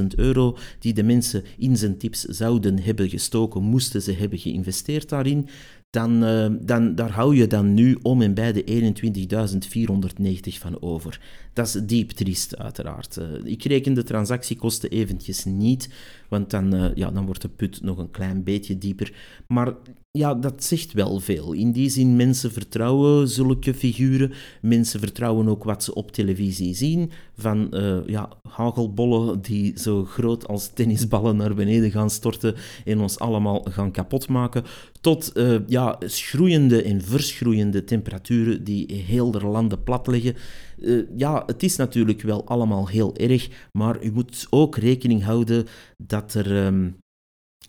25.000 0.00 0.06
euro 0.16 0.56
die 0.78 0.94
de 0.94 1.02
mensen 1.02 1.44
in 1.58 1.76
zijn 1.76 1.98
tips 1.98 2.22
zouden 2.24 2.82
hebben 2.82 3.08
gestoken, 3.08 3.62
moesten 3.62 4.02
ze 4.02 4.12
hebben 4.12 4.38
geïnvesteerd 4.38 5.08
daarin, 5.08 5.48
dan, 5.90 6.24
uh, 6.24 6.46
dan 6.60 6.94
daar 6.94 7.10
hou 7.10 7.36
je 7.36 7.46
dan 7.46 7.74
nu 7.74 7.98
om 8.02 8.22
en 8.22 8.34
bij 8.34 8.52
de 8.52 8.64
21.490 8.64 10.58
van 10.58 10.82
over. 10.82 11.20
Dat 11.52 11.66
is 11.66 11.72
diep 11.72 12.10
triest, 12.10 12.56
uiteraard. 12.56 13.16
Uh, 13.16 13.24
ik 13.44 13.64
reken 13.64 13.94
de 13.94 14.02
transactiekosten 14.02 14.90
eventjes 14.90 15.44
niet, 15.44 15.88
want 16.28 16.50
dan, 16.50 16.74
uh, 16.74 16.94
ja, 16.94 17.10
dan 17.10 17.26
wordt 17.26 17.42
de 17.42 17.48
put 17.48 17.82
nog 17.82 17.98
een 17.98 18.10
klein 18.10 18.44
beetje 18.44 18.78
dieper. 18.78 19.12
Maar 19.46 19.74
ja, 20.16 20.34
dat 20.34 20.64
zegt 20.64 20.92
wel 20.92 21.20
veel. 21.20 21.52
In 21.52 21.72
die 21.72 21.88
zin, 21.88 22.16
mensen 22.16 22.52
vertrouwen 22.52 23.28
zulke 23.28 23.74
figuren. 23.74 24.32
Mensen 24.62 25.00
vertrouwen 25.00 25.48
ook 25.48 25.64
wat 25.64 25.84
ze 25.84 25.94
op 25.94 26.12
televisie 26.12 26.74
zien. 26.74 27.10
Van 27.36 27.68
uh, 27.70 28.06
ja, 28.06 28.28
hagelbollen 28.48 29.42
die 29.42 29.78
zo 29.78 30.04
groot 30.04 30.48
als 30.48 30.70
tennisballen 30.74 31.36
naar 31.36 31.54
beneden 31.54 31.90
gaan 31.90 32.10
storten 32.10 32.54
en 32.84 33.00
ons 33.00 33.18
allemaal 33.18 33.66
gaan 33.70 33.90
kapotmaken. 33.90 34.64
Tot 35.00 35.32
uh, 35.34 35.58
ja, 35.66 35.98
schroeiende 36.00 36.82
en 36.82 37.02
verschroeiende 37.02 37.84
temperaturen 37.84 38.64
die 38.64 38.92
heel 38.92 39.30
de 39.30 39.46
landen 39.46 39.82
plat 39.82 40.06
leggen. 40.06 40.34
Uh, 40.78 41.02
ja, 41.16 41.42
het 41.46 41.62
is 41.62 41.76
natuurlijk 41.76 42.22
wel 42.22 42.46
allemaal 42.46 42.88
heel 42.88 43.16
erg, 43.16 43.48
maar 43.72 44.04
u 44.04 44.12
moet 44.12 44.46
ook 44.50 44.76
rekening 44.76 45.22
houden 45.22 45.66
dat 45.96 46.34
er... 46.34 46.66
Um, 46.66 46.96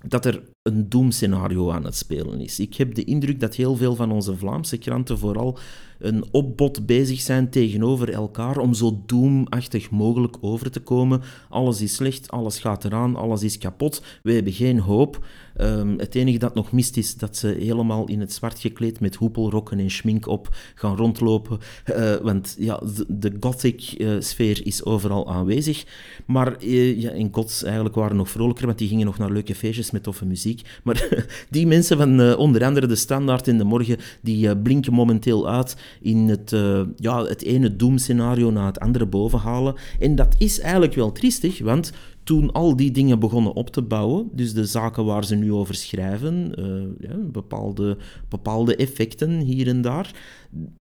dat 0.07 0.25
er 0.25 0.43
een 0.67 0.89
doemscenario 0.89 1.71
aan 1.71 1.85
het 1.85 1.95
spelen 1.95 2.39
is. 2.39 2.59
Ik 2.59 2.73
heb 2.73 2.95
de 2.95 3.03
indruk 3.03 3.39
dat 3.39 3.55
heel 3.55 3.75
veel 3.75 3.95
van 3.95 4.11
onze 4.11 4.37
Vlaamse 4.37 4.77
kranten 4.77 5.17
vooral 5.17 5.57
een 5.99 6.25
opbod 6.31 6.85
bezig 6.85 7.21
zijn 7.21 7.49
tegenover 7.49 8.13
elkaar 8.13 8.57
om 8.57 8.73
zo 8.73 9.01
doemachtig 9.05 9.89
mogelijk 9.89 10.37
over 10.41 10.71
te 10.71 10.79
komen. 10.79 11.21
Alles 11.49 11.81
is 11.81 11.95
slecht, 11.95 12.31
alles 12.31 12.59
gaat 12.59 12.85
eraan, 12.85 13.15
alles 13.15 13.43
is 13.43 13.57
kapot, 13.57 14.03
we 14.23 14.33
hebben 14.33 14.53
geen 14.53 14.79
hoop. 14.79 15.25
Um, 15.61 15.99
het 15.99 16.15
enige 16.15 16.37
dat 16.37 16.55
nog 16.55 16.71
mist 16.71 16.97
is 16.97 17.15
dat 17.15 17.37
ze 17.37 17.47
helemaal 17.47 18.07
in 18.07 18.19
het 18.19 18.33
zwart 18.33 18.59
gekleed 18.59 18.99
met 18.99 19.15
hoepelrokken 19.15 19.79
en 19.79 19.91
schmink 19.91 20.27
op 20.27 20.55
gaan 20.75 20.95
rondlopen. 20.95 21.59
Uh, 21.85 22.15
want 22.15 22.55
ja, 22.59 22.81
de, 23.07 23.37
gothic-sfeer 23.39 24.65
is 24.65 24.85
overal 24.85 25.31
aanwezig. 25.31 25.85
Maar 26.25 26.63
uh, 26.63 27.01
ja, 27.01 27.11
in 27.11 27.29
Gods 27.31 27.63
eigenlijk 27.63 27.95
waren 27.95 28.17
nog 28.17 28.29
vrolijker, 28.29 28.65
want 28.65 28.77
die 28.77 28.87
gingen 28.87 29.05
nog 29.05 29.17
naar 29.17 29.31
leuke 29.31 29.55
feestjes 29.55 29.91
met 29.91 30.03
toffe 30.03 30.25
muziek. 30.25 30.56
Maar 30.83 31.27
die 31.49 31.67
mensen 31.67 31.97
van 31.97 32.21
uh, 32.21 32.37
onder 32.37 32.63
andere 32.63 32.87
de 32.87 32.95
Standaard 32.95 33.47
in 33.47 33.57
de 33.57 33.63
Morgen, 33.63 33.97
die 34.21 34.57
blinken 34.57 34.93
momenteel 34.93 35.49
uit 35.49 35.77
in 36.01 36.17
het, 36.17 36.55
ja, 36.95 37.23
het 37.23 37.43
ene 37.43 37.75
doemscenario 37.75 38.51
na 38.51 38.65
het 38.65 38.79
andere 38.79 39.05
bovenhalen. 39.05 39.75
En 39.99 40.15
dat 40.15 40.35
is 40.37 40.59
eigenlijk 40.59 40.93
wel 40.93 41.11
triestig, 41.11 41.59
want 41.59 41.91
toen 42.23 42.51
al 42.51 42.75
die 42.75 42.91
dingen 42.91 43.19
begonnen 43.19 43.53
op 43.53 43.69
te 43.69 43.81
bouwen, 43.81 44.29
dus 44.33 44.53
de 44.53 44.65
zaken 44.65 45.05
waar 45.05 45.25
ze 45.25 45.35
nu 45.35 45.53
over 45.53 45.75
schrijven, 45.75 46.51
ja, 46.99 47.15
bepaalde, 47.31 47.97
bepaalde 48.29 48.75
effecten 48.75 49.39
hier 49.39 49.67
en 49.67 49.81
daar, 49.81 50.13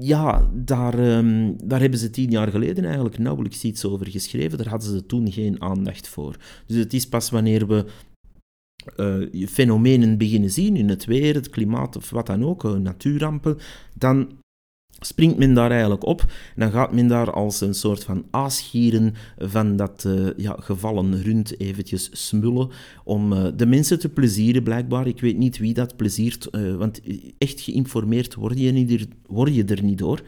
ja, 0.03 0.49
daar, 0.53 1.17
um, 1.17 1.57
daar 1.65 1.81
hebben 1.81 1.99
ze 1.99 2.11
tien 2.11 2.31
jaar 2.31 2.49
geleden 2.49 2.85
eigenlijk 2.85 3.19
nauwelijks 3.19 3.65
iets 3.65 3.85
over 3.85 4.07
geschreven. 4.07 4.59
Daar 4.59 4.69
hadden 4.69 4.91
ze 4.91 5.07
toen 5.07 5.33
geen 5.33 5.63
aandacht 5.63 6.09
voor. 6.09 6.37
Dus 6.67 6.77
het 6.77 6.93
is 6.93 7.09
pas 7.09 7.31
wanneer 7.31 7.67
we 7.67 7.85
uh, 8.97 9.47
fenomenen 9.47 10.19
beginnen 10.19 10.51
zien 10.51 10.77
in 10.77 10.89
het 10.89 11.05
weer, 11.05 11.35
het 11.35 11.51
klimaat 11.51 11.97
of 11.97 12.11
wat 12.11 12.27
dan 12.27 12.45
ook, 12.45 12.79
natuurrampen, 12.79 13.59
dan 13.95 14.41
springt 15.01 15.39
men 15.39 15.55
daar 15.55 15.71
eigenlijk 15.71 16.07
op. 16.07 16.25
Dan 16.57 16.71
gaat 16.71 16.93
men 16.93 17.09
daar 17.09 17.33
als 17.33 17.61
een 17.61 17.75
soort 17.75 18.05
van 18.05 18.25
aasgieren 18.31 19.15
van 19.39 19.77
dat 19.77 20.05
uh, 20.07 20.29
ja, 20.37 20.57
gevallen 20.59 21.23
rund 21.23 21.61
eventjes 21.61 22.09
smullen 22.13 22.69
om 23.05 23.53
de 23.57 23.67
mensen 23.67 23.99
te 23.99 24.09
plezieren, 24.09 24.63
blijkbaar. 24.63 25.07
Ik 25.07 25.21
weet 25.21 25.39
niet 25.39 25.59
wie 25.59 25.75
dat 25.75 25.97
pleziert, 25.97 26.49
want 26.77 27.01
echt 27.39 27.61
geïnformeerd 27.61 28.37
je, 28.55 28.73
niet, 28.73 29.09
word 29.27 29.55
je 29.55 29.65
er 29.65 29.83
niet 29.83 29.99
door. 29.99 30.23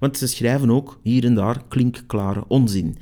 Want 0.00 0.16
ze 0.16 0.26
schrijven 0.26 0.70
ook 0.70 0.98
hier 1.02 1.24
en 1.24 1.34
daar 1.34 1.62
klinkklare 1.68 2.44
onzin. 2.48 2.96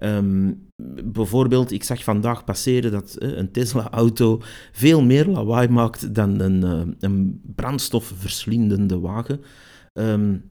Um, 0.00 0.66
bijvoorbeeld, 1.04 1.72
ik 1.72 1.84
zag 1.84 2.04
vandaag 2.04 2.44
passeren 2.44 2.90
dat 2.90 3.16
een 3.18 3.50
Tesla-auto 3.50 4.40
veel 4.72 5.02
meer 5.02 5.26
lawaai 5.26 5.68
maakt 5.68 6.14
dan 6.14 6.40
een, 6.40 6.96
een 7.00 7.40
brandstofverslindende 7.54 8.98
wagen. 8.98 9.40
Um, 9.92 10.50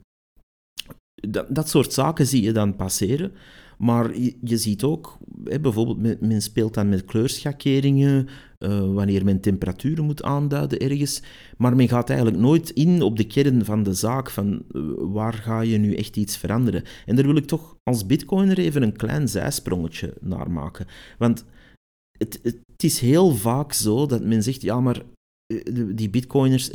dat, 1.14 1.46
dat 1.54 1.68
soort 1.68 1.92
zaken 1.92 2.26
zie 2.26 2.42
je 2.42 2.52
dan 2.52 2.76
passeren. 2.76 3.32
Maar 3.78 4.18
je, 4.40 4.56
ziet 4.56 4.82
ook, 4.82 5.18
bijvoorbeeld, 5.60 6.20
men, 6.20 6.42
speelt 6.42 6.74
dan 6.74 6.88
met 6.88 7.04
kleurschakeringen, 7.04 8.28
uh, 8.64 8.94
wanneer 8.94 9.24
men 9.24 9.40
temperaturen 9.40 10.04
moet 10.04 10.22
aanduiden 10.22 10.78
ergens. 10.78 11.22
Maar 11.56 11.76
men 11.76 11.88
gaat 11.88 12.08
eigenlijk 12.08 12.40
nooit 12.40 12.70
in 12.70 13.02
op 13.02 13.16
de 13.16 13.26
kern 13.26 13.64
van 13.64 13.82
de 13.82 13.94
zaak, 13.94 14.30
van 14.30 14.62
uh, 14.72 14.82
waar 14.96 15.32
ga 15.32 15.60
je 15.60 15.78
nu 15.78 15.94
echt 15.94 16.16
iets 16.16 16.36
veranderen. 16.36 16.82
En 17.06 17.16
daar 17.16 17.26
wil 17.26 17.36
ik 17.36 17.46
toch 17.46 17.76
als 17.82 18.06
bitcoiner 18.06 18.58
even 18.58 18.82
een 18.82 18.96
klein 18.96 19.28
zijsprongetje 19.28 20.14
naar 20.20 20.50
maken. 20.50 20.86
Want 21.18 21.44
het, 22.18 22.38
het 22.42 22.82
is 22.82 23.00
heel 23.00 23.34
vaak 23.34 23.72
zo 23.72 24.06
dat 24.06 24.24
men 24.24 24.42
zegt, 24.42 24.62
ja, 24.62 24.80
maar 24.80 25.02
eh, 25.46 25.84
die 25.94 26.10
bitcoiners, 26.10 26.70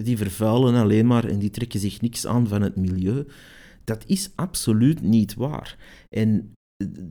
die 0.00 0.16
vervuilen 0.16 0.74
alleen 0.74 1.06
maar 1.06 1.24
en 1.24 1.38
die 1.38 1.50
trekken 1.50 1.80
zich 1.80 2.00
niks 2.00 2.26
aan 2.26 2.48
van 2.48 2.62
het 2.62 2.76
milieu. 2.76 3.26
Dat 3.84 4.04
is 4.06 4.30
absoluut 4.34 5.02
niet 5.02 5.34
waar. 5.34 5.76
En 6.08 6.30
eh, 6.30 6.59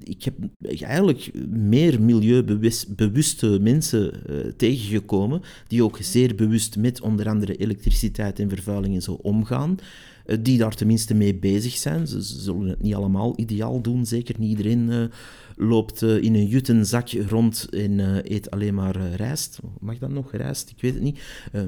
ik 0.04 0.24
heb 0.24 0.36
eigenlijk 0.62 1.32
meer 1.50 2.02
milieubewuste 2.02 3.60
mensen 3.62 4.14
uh, 4.30 4.52
tegengekomen, 4.58 5.42
die 5.68 5.84
ook 5.84 5.98
zeer 6.02 6.36
bewust 6.36 6.78
met 6.78 7.02
onder 7.02 7.30
andere 7.30 7.56
elektriciteit 7.56 8.40
en 8.40 8.50
vervuiling 8.50 8.96
en 8.96 9.02
zo 9.02 9.12
omgaan, 9.12 9.78
uh, 10.26 10.38
die 10.42 10.58
daar 10.58 10.76
tenminste 10.76 11.14
mee 11.14 11.36
bezig 11.36 11.74
zijn. 11.74 12.08
Ze, 12.08 12.22
zullen 12.22 12.68
het 12.68 12.82
niet 12.82 12.96
allemaal 12.96 13.34
ideaal 13.36 13.82
doen, 13.82 14.06
zeker 14.06 14.36
niet 14.40 14.50
iedereen 14.50 15.12
loopt 15.56 16.02
in 16.02 16.36
een 16.36 16.48
juttenzak 16.48 17.10
rond 17.10 17.68
en 17.70 18.00
eet 18.34 18.52
alleen 18.52 18.74
maar 18.74 19.16
rijst. 19.16 19.60
Mag 19.80 19.98
dat 19.98 20.12
nog, 20.12 20.32
rijst? 20.32 20.70
Ik 20.70 20.82
weet 20.82 20.94
het 20.94 21.04
niet. 21.04 21.20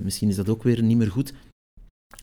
misschien 0.03 0.29
is 0.29 0.35
dat 0.35 0.49
ook 0.49 0.63
weer 0.63 0.83
niet 0.83 0.97
meer 0.97 1.11
goed. 1.11 1.33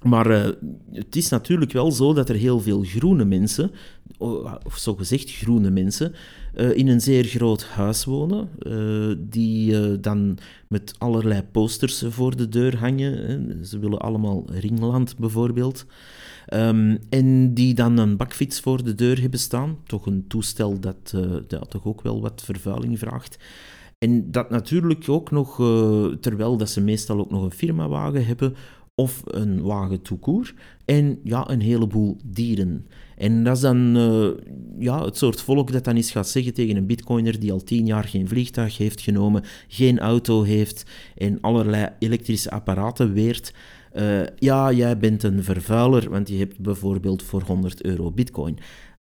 Maar 0.02 0.30
uh, 0.30 0.48
het 0.92 1.16
is 1.16 1.28
natuurlijk 1.28 1.72
wel 1.72 1.92
zo 1.92 2.12
dat 2.12 2.28
er 2.28 2.34
heel 2.34 2.60
veel 2.60 2.82
groene 2.82 3.24
mensen, 3.24 3.70
of 4.64 4.76
zogezegd 4.76 5.30
groene 5.30 5.70
mensen, 5.70 6.14
uh, 6.54 6.76
in 6.76 6.88
een 6.88 7.00
zeer 7.00 7.24
groot 7.24 7.64
huis 7.64 8.04
wonen, 8.04 8.48
uh, 8.62 9.14
die 9.18 10.00
dan 10.00 10.38
met 10.68 10.94
allerlei 10.98 11.42
posters 11.42 12.04
voor 12.08 12.36
de 12.36 12.48
deur 12.48 12.78
hangen. 12.78 13.66
Ze 13.66 13.78
willen 13.78 13.98
allemaal 13.98 14.44
Ringland 14.50 15.16
bijvoorbeeld. 15.16 15.86
Um, 16.54 16.98
en 17.08 17.54
die 17.54 17.74
dan 17.74 17.98
een 17.98 18.16
bakfiets 18.16 18.60
voor 18.60 18.84
de 18.84 18.94
deur 18.94 19.20
hebben 19.20 19.40
staan. 19.40 19.78
Toch 19.86 20.06
een 20.06 20.24
toestel 20.28 20.80
dat 20.80 21.14
ja, 21.48 21.58
toch 21.58 21.84
ook 21.84 22.02
wel 22.02 22.20
wat 22.20 22.42
vervuiling 22.44 22.98
vraagt. 22.98 23.38
En 23.98 24.30
dat 24.30 24.50
natuurlijk 24.50 25.08
ook 25.08 25.30
nog, 25.30 25.56
terwijl 26.20 26.56
dat 26.56 26.70
ze 26.70 26.80
meestal 26.80 27.18
ook 27.18 27.30
nog 27.30 27.42
een 27.42 27.50
firmawagen 27.50 28.26
hebben, 28.26 28.54
of 28.98 29.22
een 29.24 29.62
wagen 29.62 30.02
toekoer 30.02 30.54
en 30.84 31.18
ja, 31.24 31.50
een 31.50 31.60
heleboel 31.60 32.16
dieren. 32.24 32.86
En 33.16 33.44
dat 33.44 33.56
is 33.56 33.62
dan 33.62 33.96
uh, 33.96 34.28
ja, 34.78 35.04
het 35.04 35.16
soort 35.16 35.40
volk 35.40 35.72
dat 35.72 35.84
dan 35.84 35.96
eens 35.96 36.10
gaat 36.10 36.28
zeggen 36.28 36.54
tegen 36.54 36.76
een 36.76 36.86
bitcoiner 36.86 37.40
die 37.40 37.52
al 37.52 37.62
tien 37.62 37.86
jaar 37.86 38.04
geen 38.04 38.28
vliegtuig 38.28 38.78
heeft 38.78 39.00
genomen, 39.00 39.42
geen 39.68 39.98
auto 39.98 40.42
heeft 40.42 40.84
en 41.16 41.40
allerlei 41.40 41.88
elektrische 41.98 42.50
apparaten 42.50 43.12
weert. 43.12 43.52
Uh, 43.96 44.20
ja, 44.38 44.72
jij 44.72 44.98
bent 44.98 45.22
een 45.22 45.44
vervuiler, 45.44 46.10
want 46.10 46.28
je 46.28 46.36
hebt 46.36 46.58
bijvoorbeeld 46.58 47.22
voor 47.22 47.42
100 47.42 47.82
euro 47.82 48.10
bitcoin. 48.10 48.58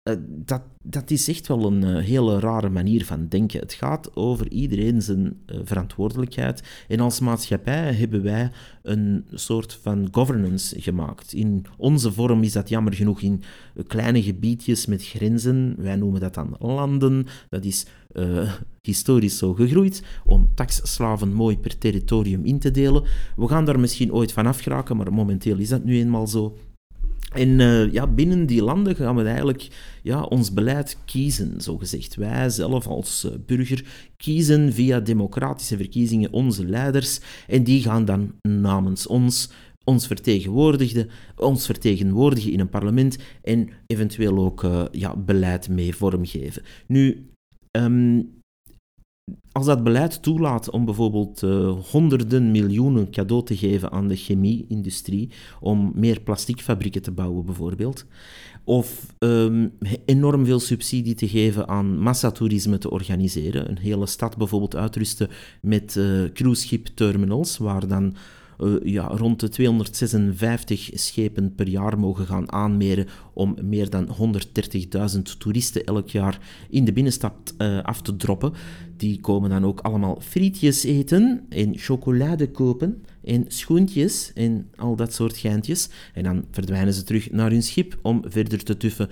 Uh, 0.08 0.14
dat, 0.28 0.62
dat 0.82 1.10
is 1.10 1.28
echt 1.28 1.46
wel 1.46 1.66
een 1.66 1.82
uh, 1.82 2.04
hele 2.04 2.38
rare 2.38 2.68
manier 2.68 3.04
van 3.04 3.28
denken. 3.28 3.60
Het 3.60 3.72
gaat 3.72 4.16
over 4.16 4.50
iedereen 4.50 5.02
zijn 5.02 5.38
uh, 5.46 5.58
verantwoordelijkheid. 5.64 6.62
En 6.88 7.00
als 7.00 7.20
maatschappij 7.20 7.92
hebben 7.92 8.22
wij 8.22 8.50
een 8.82 9.24
soort 9.32 9.78
van 9.82 10.08
governance 10.10 10.80
gemaakt. 10.80 11.32
In 11.32 11.64
onze 11.76 12.12
vorm 12.12 12.42
is 12.42 12.52
dat 12.52 12.68
jammer 12.68 12.94
genoeg 12.94 13.20
in 13.20 13.42
kleine 13.86 14.22
gebiedjes 14.22 14.86
met 14.86 15.06
grenzen. 15.06 15.74
Wij 15.78 15.96
noemen 15.96 16.20
dat 16.20 16.34
dan 16.34 16.56
landen. 16.58 17.26
Dat 17.48 17.64
is 17.64 17.86
historisch 18.82 19.38
zo 19.38 19.54
gegroeid 19.54 20.02
om 20.24 20.48
taxslaven 20.54 21.32
mooi 21.32 21.58
per 21.58 21.78
territorium 21.78 22.44
in 22.44 22.58
te 22.58 22.70
delen. 22.70 23.02
We 23.36 23.48
gaan 23.48 23.64
daar 23.64 23.80
misschien 23.80 24.12
ooit 24.12 24.32
van 24.32 24.46
afgeraken, 24.46 24.96
maar 24.96 25.12
momenteel 25.12 25.58
is 25.58 25.68
dat 25.68 25.84
nu 25.84 25.98
eenmaal 25.98 26.26
zo. 26.26 26.56
En 27.34 27.48
uh, 27.48 27.92
ja, 27.92 28.06
binnen 28.06 28.46
die 28.46 28.62
landen 28.62 28.96
gaan 28.96 29.16
we 29.16 29.22
eigenlijk 29.22 29.68
ja, 30.02 30.22
ons 30.22 30.52
beleid 30.52 30.98
kiezen, 31.04 31.60
zogezegd. 31.60 32.14
Wij 32.14 32.50
zelf 32.50 32.86
als 32.86 33.24
uh, 33.24 33.32
burger 33.46 33.84
kiezen 34.16 34.72
via 34.72 35.00
democratische 35.00 35.76
verkiezingen 35.76 36.32
onze 36.32 36.66
leiders 36.66 37.20
en 37.46 37.64
die 37.64 37.82
gaan 37.82 38.04
dan 38.04 38.32
namens 38.42 39.06
ons 39.06 39.50
ons 39.84 40.06
vertegenwoordigen, 40.06 41.08
ons 41.36 41.66
vertegenwoordigen 41.66 42.52
in 42.52 42.60
een 42.60 42.68
parlement 42.68 43.18
en 43.42 43.68
eventueel 43.86 44.38
ook 44.38 44.62
uh, 44.62 44.84
ja, 44.90 45.16
beleid 45.16 45.68
mee 45.68 45.94
vormgeven. 45.94 46.62
Nu, 46.86 47.30
um, 47.70 48.34
als 49.52 49.66
dat 49.66 49.82
beleid 49.82 50.22
toelaat 50.22 50.70
om 50.70 50.84
bijvoorbeeld 50.84 51.42
uh, 51.42 51.72
honderden 51.90 52.50
miljoenen 52.50 53.10
cadeau 53.10 53.44
te 53.44 53.56
geven 53.56 53.90
aan 53.90 54.08
de 54.08 54.16
chemie-industrie, 54.16 55.30
om 55.60 55.92
meer 55.94 56.20
plasticfabrieken 56.20 57.02
te 57.02 57.10
bouwen 57.10 57.44
bijvoorbeeld, 57.44 58.04
of 58.64 59.14
um, 59.18 59.72
enorm 60.04 60.44
veel 60.44 60.60
subsidie 60.60 61.14
te 61.14 61.28
geven 61.28 61.68
aan 61.68 61.98
massatoerisme 61.98 62.78
te 62.78 62.90
organiseren, 62.90 63.70
een 63.70 63.78
hele 63.78 64.06
stad 64.06 64.36
bijvoorbeeld 64.36 64.76
uitrusten 64.76 65.28
met 65.60 65.94
uh, 65.94 66.32
cruiseschip 66.32 66.86
terminals, 66.86 67.58
waar 67.58 67.88
dan 67.88 68.14
ja, 68.82 69.06
rond 69.06 69.40
de 69.40 69.48
256 69.48 70.90
schepen 70.92 71.54
per 71.54 71.68
jaar 71.68 71.98
mogen 71.98 72.26
gaan 72.26 72.52
aanmeren 72.52 73.06
om 73.32 73.56
meer 73.62 73.90
dan 73.90 74.08
130.000 75.16 75.22
toeristen 75.38 75.84
elk 75.84 76.08
jaar 76.08 76.40
in 76.70 76.84
de 76.84 76.92
binnenstad 76.92 77.54
uh, 77.58 77.82
af 77.82 78.02
te 78.02 78.16
droppen. 78.16 78.52
Die 78.96 79.20
komen 79.20 79.50
dan 79.50 79.64
ook 79.64 79.80
allemaal 79.80 80.20
frietjes 80.20 80.84
eten 80.84 81.46
en 81.48 81.78
chocolade 81.78 82.50
kopen 82.50 83.04
en 83.24 83.44
schoentjes 83.48 84.32
en 84.34 84.70
al 84.76 84.96
dat 84.96 85.12
soort 85.12 85.36
geintjes. 85.36 85.88
En 86.14 86.22
dan 86.22 86.44
verdwijnen 86.50 86.94
ze 86.94 87.04
terug 87.04 87.30
naar 87.30 87.50
hun 87.50 87.62
schip 87.62 87.98
om 88.02 88.22
verder 88.26 88.64
te 88.64 88.76
tuffen 88.76 89.08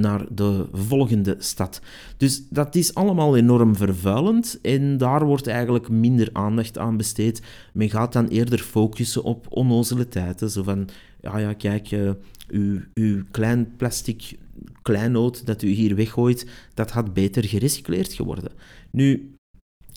naar 0.00 0.24
de 0.30 0.66
volgende 0.72 1.36
stad. 1.38 1.80
Dus 2.16 2.42
dat 2.50 2.74
is 2.74 2.94
allemaal 2.94 3.36
enorm 3.36 3.76
vervuilend 3.76 4.58
en 4.62 4.96
daar 4.96 5.24
wordt 5.24 5.46
eigenlijk 5.46 5.88
minder 5.88 6.28
aandacht 6.32 6.78
aan 6.78 6.96
besteed. 6.96 7.42
Men 7.72 7.90
gaat 7.90 8.12
dan 8.12 8.26
eerder 8.26 8.58
focussen 8.58 9.22
op 9.22 9.46
onnozeliteiten, 9.48 10.50
zo 10.50 10.62
van, 10.62 10.88
ja 11.20 11.38
ja, 11.38 11.52
kijk, 11.52 11.90
uh, 11.90 12.10
uw, 12.48 12.80
uw 12.94 13.22
klein 13.30 13.76
plastic 13.76 14.36
kleinoot 14.82 15.46
dat 15.46 15.62
u 15.62 15.68
hier 15.68 15.94
weggooit, 15.94 16.46
dat 16.74 16.90
had 16.90 17.12
beter 17.14 17.44
gerecycleerd 17.44 18.12
geworden. 18.12 18.52
Nu, 18.90 19.34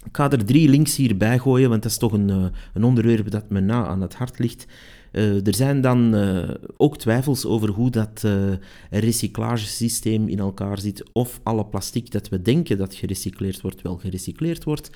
ik 0.06 0.16
ga 0.16 0.32
er 0.32 0.46
drie 0.46 0.70
links 0.70 0.96
hierbij 0.96 1.40
gooien, 1.40 1.70
want 1.70 1.84
dat 1.84 1.92
is 1.92 1.98
toch 1.98 2.12
een, 2.12 2.30
uh, 2.30 2.46
een 2.74 2.84
onderwerp 2.84 3.32
dat 3.32 3.50
me 3.50 3.60
na 3.60 3.86
aan 3.86 4.02
het 4.02 4.16
hart 4.16 4.40
ligt. 4.40 4.66
Uh, 5.12 5.48
er 5.48 5.56
zijn 5.56 5.82
dan 5.82 6.16
uh, 6.16 6.50
ook 6.78 6.98
twijfels 6.98 7.46
over 7.46 7.70
hoe 7.70 7.90
dat 7.90 8.24
uh, 8.26 8.52
recyclagesysteem 8.90 10.28
in 10.28 10.40
elkaar 10.40 10.80
zit, 10.80 11.10
of 11.14 11.40
alle 11.44 11.66
plastic 11.66 12.12
dat 12.12 12.30
we 12.30 12.42
denken 12.42 12.78
dat 12.78 12.96
gerecycleerd 12.96 13.62
wordt, 13.62 13.82
wel 13.82 13.98
gerecycleerd 13.98 14.64
wordt. 14.64 14.90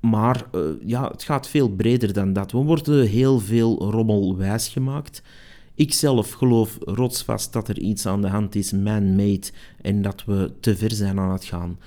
Maar 0.00 0.44
ja, 0.84 1.08
het 1.08 1.22
gaat 1.22 1.48
veel 1.48 1.68
breder 1.68 2.12
dan 2.12 2.32
dat. 2.32 2.52
We 2.52 2.58
worden 2.58 3.06
heel 3.06 3.38
veel 3.40 3.90
rommel 3.90 4.36
wijsgemaakt. 4.36 5.22
Ik 5.74 5.92
zelf 5.92 6.32
geloof 6.32 6.78
rotsvast 6.80 7.52
dat 7.52 7.68
er 7.68 7.78
iets 7.78 8.06
aan 8.06 8.22
de 8.22 8.28
hand 8.28 8.54
is, 8.54 8.72
man-made, 8.72 9.46
en 9.80 10.02
dat 10.02 10.24
we 10.24 10.52
te 10.60 10.76
ver 10.76 10.92
zijn 10.92 11.18
aan 11.18 11.32
het 11.32 11.44
gaan 11.44 11.78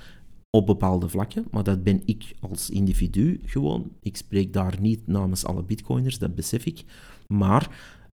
op 0.50 0.66
bepaalde 0.66 1.08
vlakken, 1.08 1.44
maar 1.50 1.62
dat 1.62 1.82
ben 1.82 2.02
ik 2.04 2.24
als 2.40 2.70
individu 2.70 3.40
gewoon. 3.44 3.90
Ik 4.02 4.16
spreek 4.16 4.52
daar 4.52 4.76
niet 4.80 5.06
namens 5.06 5.44
alle 5.44 5.62
bitcoiners, 5.62 6.18
dat 6.18 6.34
besef 6.34 6.64
ik. 6.64 6.84
Maar 7.32 7.70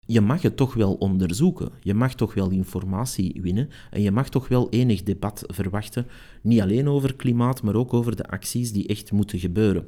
je 0.07 0.21
mag 0.21 0.43
het 0.43 0.57
toch 0.57 0.75
wel 0.75 0.95
onderzoeken. 0.95 1.71
Je 1.81 1.95
mag 1.95 2.15
toch 2.15 2.35
wel 2.35 2.51
informatie 2.51 3.41
winnen. 3.43 3.69
En 3.91 4.03
je 4.03 4.11
mag 4.11 4.29
toch 4.29 4.49
wel 4.49 4.71
enig 4.71 5.03
debat 5.03 5.45
verwachten. 5.47 6.07
Niet 6.43 6.61
alleen 6.61 6.89
over 6.89 7.15
klimaat, 7.15 7.63
maar 7.63 7.75
ook 7.75 7.95
over 7.95 8.17
de 8.17 8.27
acties 8.27 8.73
die 8.73 8.87
echt 8.87 9.13
moeten 9.13 9.39
gebeuren. 9.39 9.87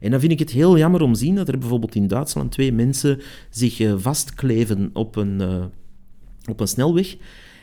En 0.00 0.10
dan 0.10 0.20
vind 0.20 0.32
ik 0.32 0.38
het 0.38 0.50
heel 0.50 0.78
jammer 0.78 1.02
om 1.02 1.12
te 1.12 1.18
zien 1.18 1.34
dat 1.34 1.48
er 1.48 1.58
bijvoorbeeld 1.58 1.94
in 1.94 2.06
Duitsland 2.06 2.52
twee 2.52 2.72
mensen 2.72 3.20
zich 3.50 3.80
uh, 3.80 3.94
vastkleven 3.96 4.90
op 4.92 5.16
een, 5.16 5.40
uh, 5.40 5.64
op 6.48 6.60
een 6.60 6.68
snelweg. 6.68 7.16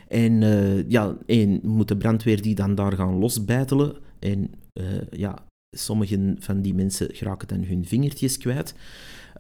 En 0.08 0.42
uh, 0.42 0.90
ja, 0.90 1.18
één 1.26 1.60
moet 1.64 1.88
de 1.88 1.98
brandweer 1.98 2.42
die 2.42 2.56
dan 2.56 2.76
daar 2.76 2.94
gaan 2.94 3.20
losbijtelen. 3.20 3.96
En 4.20 4.50
ja, 5.12 5.47
sommigen 5.72 6.36
van 6.40 6.62
die 6.62 6.74
mensen 6.74 7.08
geraken 7.12 7.48
dan 7.48 7.64
hun 7.64 7.86
vingertjes 7.86 8.38
kwijt. 8.38 8.74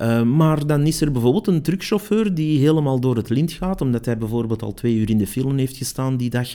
Uh, 0.02 0.24
maar 0.24 0.68
dan 0.68 0.86
is 0.86 1.02
er 1.02 1.12
bijvoorbeeld 1.12 1.48
een 1.48 1.62
truckchauffeur 1.62 2.34
die 2.34 2.60
helemaal 2.60 3.00
door 3.00 3.16
het 3.16 3.30
lint 3.30 3.52
gaat, 3.52 3.82
omdat 3.82 4.06
hij 4.06 4.18
bijvoorbeeld 4.18 4.62
al 4.62 4.74
twee 4.74 4.96
uur 4.96 5.10
in 5.10 5.18
de 5.18 5.28
film 5.28 5.58
heeft 5.58 5.78
gestaan 5.78 6.18
die 6.18 6.30
dag 6.30 6.50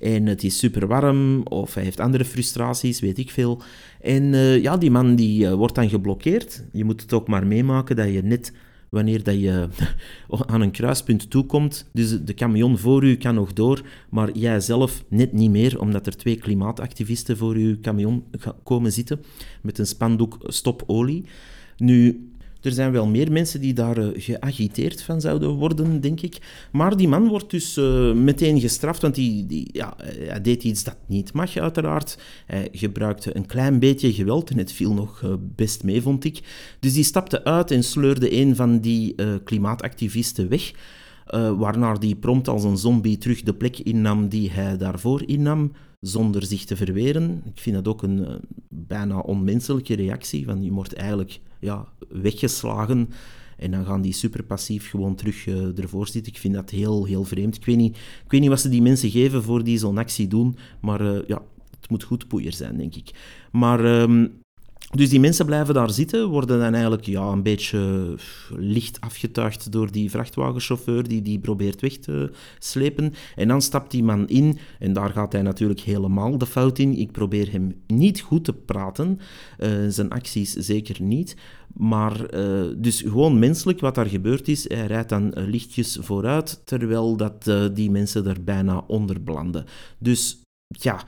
en 0.00 0.26
het 0.26 0.44
is 0.44 0.58
super 0.58 0.86
warm, 0.86 1.42
of 1.42 1.74
hij 1.74 1.82
heeft 1.82 2.00
andere 2.00 2.24
frustraties, 2.24 3.00
weet 3.00 3.18
ik 3.18 3.30
veel. 3.30 3.62
En 4.00 4.22
uh, 4.22 4.62
ja, 4.62 4.76
die 4.76 4.90
man 4.90 5.16
die 5.16 5.44
uh, 5.44 5.52
wordt 5.52 5.74
dan 5.74 5.88
geblokkeerd. 5.88 6.64
Je 6.72 6.84
moet 6.84 7.00
het 7.00 7.12
ook 7.12 7.28
maar 7.28 7.46
meemaken 7.46 7.96
dat 7.96 8.12
je 8.12 8.22
net 8.22 8.52
wanneer 8.96 9.22
dat 9.22 9.40
je 9.40 9.68
aan 10.46 10.60
een 10.60 10.70
kruispunt 10.70 11.30
toekomt. 11.30 11.88
Dus 11.92 12.20
de 12.22 12.34
camion 12.34 12.78
voor 12.78 13.04
u 13.04 13.16
kan 13.16 13.34
nog 13.34 13.52
door, 13.52 13.82
maar 14.08 14.30
jij 14.32 14.60
zelf 14.60 15.04
net 15.08 15.32
niet 15.32 15.50
meer, 15.50 15.80
omdat 15.80 16.06
er 16.06 16.16
twee 16.16 16.36
klimaatactivisten 16.36 17.36
voor 17.36 17.54
uw 17.54 17.80
camion 17.80 18.24
komen 18.62 18.92
zitten 18.92 19.20
met 19.62 19.78
een 19.78 19.86
spandoek 19.86 20.38
stop 20.40 20.82
olie. 20.86 21.24
Nu, 21.76 22.28
er 22.60 22.72
zijn 22.72 22.92
wel 22.92 23.06
meer 23.06 23.32
mensen 23.32 23.60
die 23.60 23.72
daar 23.72 23.98
uh, 23.98 24.08
geagiteerd 24.14 25.02
van 25.02 25.20
zouden 25.20 25.50
worden, 25.50 26.00
denk 26.00 26.20
ik. 26.20 26.38
Maar 26.72 26.96
die 26.96 27.08
man 27.08 27.28
wordt 27.28 27.50
dus 27.50 27.76
uh, 27.76 28.12
meteen 28.12 28.60
gestraft, 28.60 29.02
want 29.02 29.14
die, 29.14 29.46
die, 29.46 29.68
ja, 29.72 29.94
hij 30.02 30.40
deed 30.40 30.64
iets 30.64 30.84
dat 30.84 30.96
niet 31.06 31.32
mag, 31.32 31.56
uiteraard. 31.56 32.18
Hij 32.46 32.68
gebruikte 32.72 33.36
een 33.36 33.46
klein 33.46 33.78
beetje 33.78 34.12
geweld 34.12 34.50
en 34.50 34.58
het 34.58 34.72
viel 34.72 34.94
nog 34.94 35.38
best 35.56 35.84
mee, 35.84 36.02
vond 36.02 36.24
ik. 36.24 36.40
Dus 36.80 36.92
die 36.92 37.04
stapte 37.04 37.44
uit 37.44 37.70
en 37.70 37.82
sleurde 37.82 38.32
een 38.32 38.56
van 38.56 38.80
die 38.80 39.14
klimaatactivisten 39.44 40.48
weg. 40.48 40.72
waarna 41.58 41.94
die 41.94 42.16
prompt 42.16 42.48
als 42.48 42.64
een 42.64 42.76
zombie 42.76 43.18
terug 43.18 43.42
de 43.42 43.54
plek 43.54 43.78
innam 43.78 44.28
die 44.28 44.50
hij 44.50 44.76
daarvoor 44.76 45.22
innam 45.26 45.72
zonder 46.00 46.46
zich 46.46 46.64
te 46.64 46.76
verweren. 46.76 47.42
Ik 47.54 47.60
vind 47.60 47.76
dat 47.76 47.88
ook 47.88 48.02
een 48.02 48.26
bijna 48.68 49.18
onmenselijke 49.18 49.94
reactie, 49.94 50.46
want 50.46 50.64
je 50.64 50.72
wordt 50.72 50.94
eigenlijk 50.94 51.40
ja, 51.60 51.88
weggeslagen 52.08 53.08
en 53.56 53.70
dan 53.70 53.84
gaan 53.84 54.02
die 54.02 54.12
super 54.12 54.42
passief 54.42 54.90
gewoon 54.90 55.14
terug 55.14 55.46
uh, 55.46 55.78
ervoor 55.78 56.08
zitten. 56.08 56.32
Ik 56.32 56.38
vind 56.38 56.54
dat 56.54 56.70
heel, 56.70 57.04
heel 57.04 57.24
vreemd. 57.24 57.56
Ik 57.56 57.64
weet 57.64 57.76
niet, 57.76 57.96
ik 57.96 58.30
weet 58.30 58.40
niet 58.40 58.50
wat 58.50 58.60
ze 58.60 58.68
die 58.68 58.82
mensen 58.82 59.10
geven 59.10 59.42
voor 59.42 59.64
die 59.64 59.78
zo'n 59.78 59.98
actie 59.98 60.28
doen, 60.28 60.56
maar 60.80 61.00
uh, 61.00 61.18
ja, 61.26 61.42
het 61.80 61.90
moet 61.90 62.02
goed 62.02 62.28
poeier 62.28 62.52
zijn, 62.52 62.76
denk 62.76 62.94
ik. 62.94 63.10
Maar 63.52 64.00
um, 64.00 64.44
dus 64.96 65.08
die 65.08 65.20
mensen 65.20 65.46
blijven 65.46 65.74
daar 65.74 65.90
zitten, 65.90 66.28
worden 66.28 66.58
dan 66.58 66.72
eigenlijk 66.72 67.04
ja, 67.04 67.22
een 67.22 67.42
beetje 67.42 68.14
licht 68.56 69.00
afgetuigd 69.00 69.72
door 69.72 69.92
die 69.92 70.10
vrachtwagenchauffeur 70.10 71.08
die 71.08 71.22
die 71.22 71.38
probeert 71.38 71.80
weg 71.80 71.96
te 71.96 72.30
slepen. 72.58 73.14
En 73.34 73.48
dan 73.48 73.62
stapt 73.62 73.90
die 73.90 74.02
man 74.02 74.28
in 74.28 74.58
en 74.78 74.92
daar 74.92 75.10
gaat 75.10 75.32
hij 75.32 75.42
natuurlijk 75.42 75.80
helemaal 75.80 76.38
de 76.38 76.46
fout 76.46 76.78
in. 76.78 76.98
Ik 76.98 77.12
probeer 77.12 77.52
hem 77.52 77.74
niet 77.86 78.20
goed 78.20 78.44
te 78.44 78.52
praten, 78.52 79.18
uh, 79.58 79.68
zijn 79.88 80.10
acties 80.10 80.52
zeker 80.52 81.02
niet. 81.02 81.36
Maar 81.74 82.34
uh, 82.34 82.64
dus 82.76 83.00
gewoon 83.00 83.38
menselijk 83.38 83.80
wat 83.80 83.94
daar 83.94 84.06
gebeurd 84.06 84.48
is. 84.48 84.68
Hij 84.68 84.86
rijdt 84.86 85.08
dan 85.08 85.32
lichtjes 85.34 85.98
vooruit, 86.00 86.60
terwijl 86.64 87.16
dat, 87.16 87.50
die 87.74 87.90
mensen 87.90 88.26
er 88.26 88.44
bijna 88.44 88.84
onder 88.86 89.22
belanden. 89.22 89.64
Dus 89.98 90.40
ja, 90.68 91.04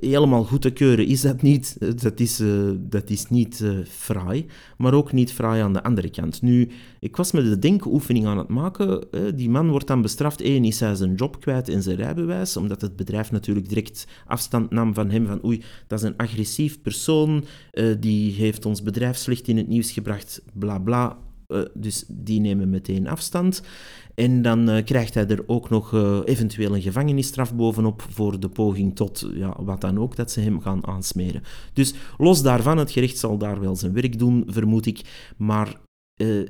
helemaal 0.00 0.44
goed 0.44 0.62
te 0.62 0.70
keuren 0.70 1.06
is 1.06 1.20
dat 1.20 1.42
niet. 1.42 1.76
Dat 2.02 2.20
is, 2.20 2.40
uh, 2.40 2.70
dat 2.78 3.10
is 3.10 3.28
niet 3.28 3.60
uh, 3.60 3.78
fraai, 3.88 4.46
maar 4.78 4.94
ook 4.94 5.12
niet 5.12 5.32
fraai 5.32 5.62
aan 5.62 5.72
de 5.72 5.82
andere 5.82 6.10
kant. 6.10 6.42
Nu, 6.42 6.68
ik 7.00 7.16
was 7.16 7.32
met 7.32 7.44
de 7.44 7.58
denkoefening 7.58 8.26
aan 8.26 8.38
het 8.38 8.48
maken. 8.48 9.06
Die 9.34 9.50
man 9.50 9.70
wordt 9.70 9.86
dan 9.86 10.02
bestraft. 10.02 10.44
Eén 10.44 10.64
is 10.64 10.80
hij 10.80 10.94
zijn 10.94 11.14
job 11.14 11.40
kwijt 11.40 11.68
en 11.68 11.82
zijn 11.82 11.96
rijbewijs, 11.96 12.56
omdat 12.56 12.80
het 12.80 12.96
bedrijf 12.96 13.30
natuurlijk 13.30 13.68
direct 13.68 14.06
afstand 14.26 14.70
nam 14.70 14.94
van 14.94 15.10
hem. 15.10 15.26
Van 15.26 15.44
oei, 15.44 15.62
dat 15.86 15.98
is 15.98 16.04
een 16.04 16.16
agressief 16.16 16.80
persoon, 16.82 17.44
die 18.00 18.32
heeft 18.32 18.66
ons 18.66 18.82
bedrijf 18.82 19.16
slecht 19.16 19.48
in 19.48 19.56
het 19.56 19.68
nieuws 19.68 19.92
gebracht, 19.92 20.42
bla 20.52 20.78
bla. 20.78 21.18
Dus 21.74 22.04
die 22.08 22.40
nemen 22.40 22.70
meteen 22.70 23.08
afstand. 23.08 23.62
En 24.14 24.42
dan 24.42 24.70
uh, 24.70 24.84
krijgt 24.84 25.14
hij 25.14 25.26
er 25.26 25.42
ook 25.46 25.70
nog 25.70 25.92
uh, 25.92 26.18
eventueel 26.24 26.74
een 26.74 26.82
gevangenisstraf 26.82 27.54
bovenop 27.54 28.02
voor 28.10 28.40
de 28.40 28.48
poging 28.48 28.96
tot 28.96 29.30
ja, 29.34 29.56
wat 29.62 29.80
dan 29.80 29.98
ook 29.98 30.16
dat 30.16 30.30
ze 30.30 30.40
hem 30.40 30.60
gaan 30.60 30.86
aansmeren. 30.86 31.42
Dus 31.72 31.94
los 32.18 32.42
daarvan, 32.42 32.78
het 32.78 32.90
gerecht 32.90 33.18
zal 33.18 33.38
daar 33.38 33.60
wel 33.60 33.76
zijn 33.76 33.92
werk 33.92 34.18
doen, 34.18 34.44
vermoed 34.46 34.86
ik. 34.86 35.32
Maar 35.36 35.80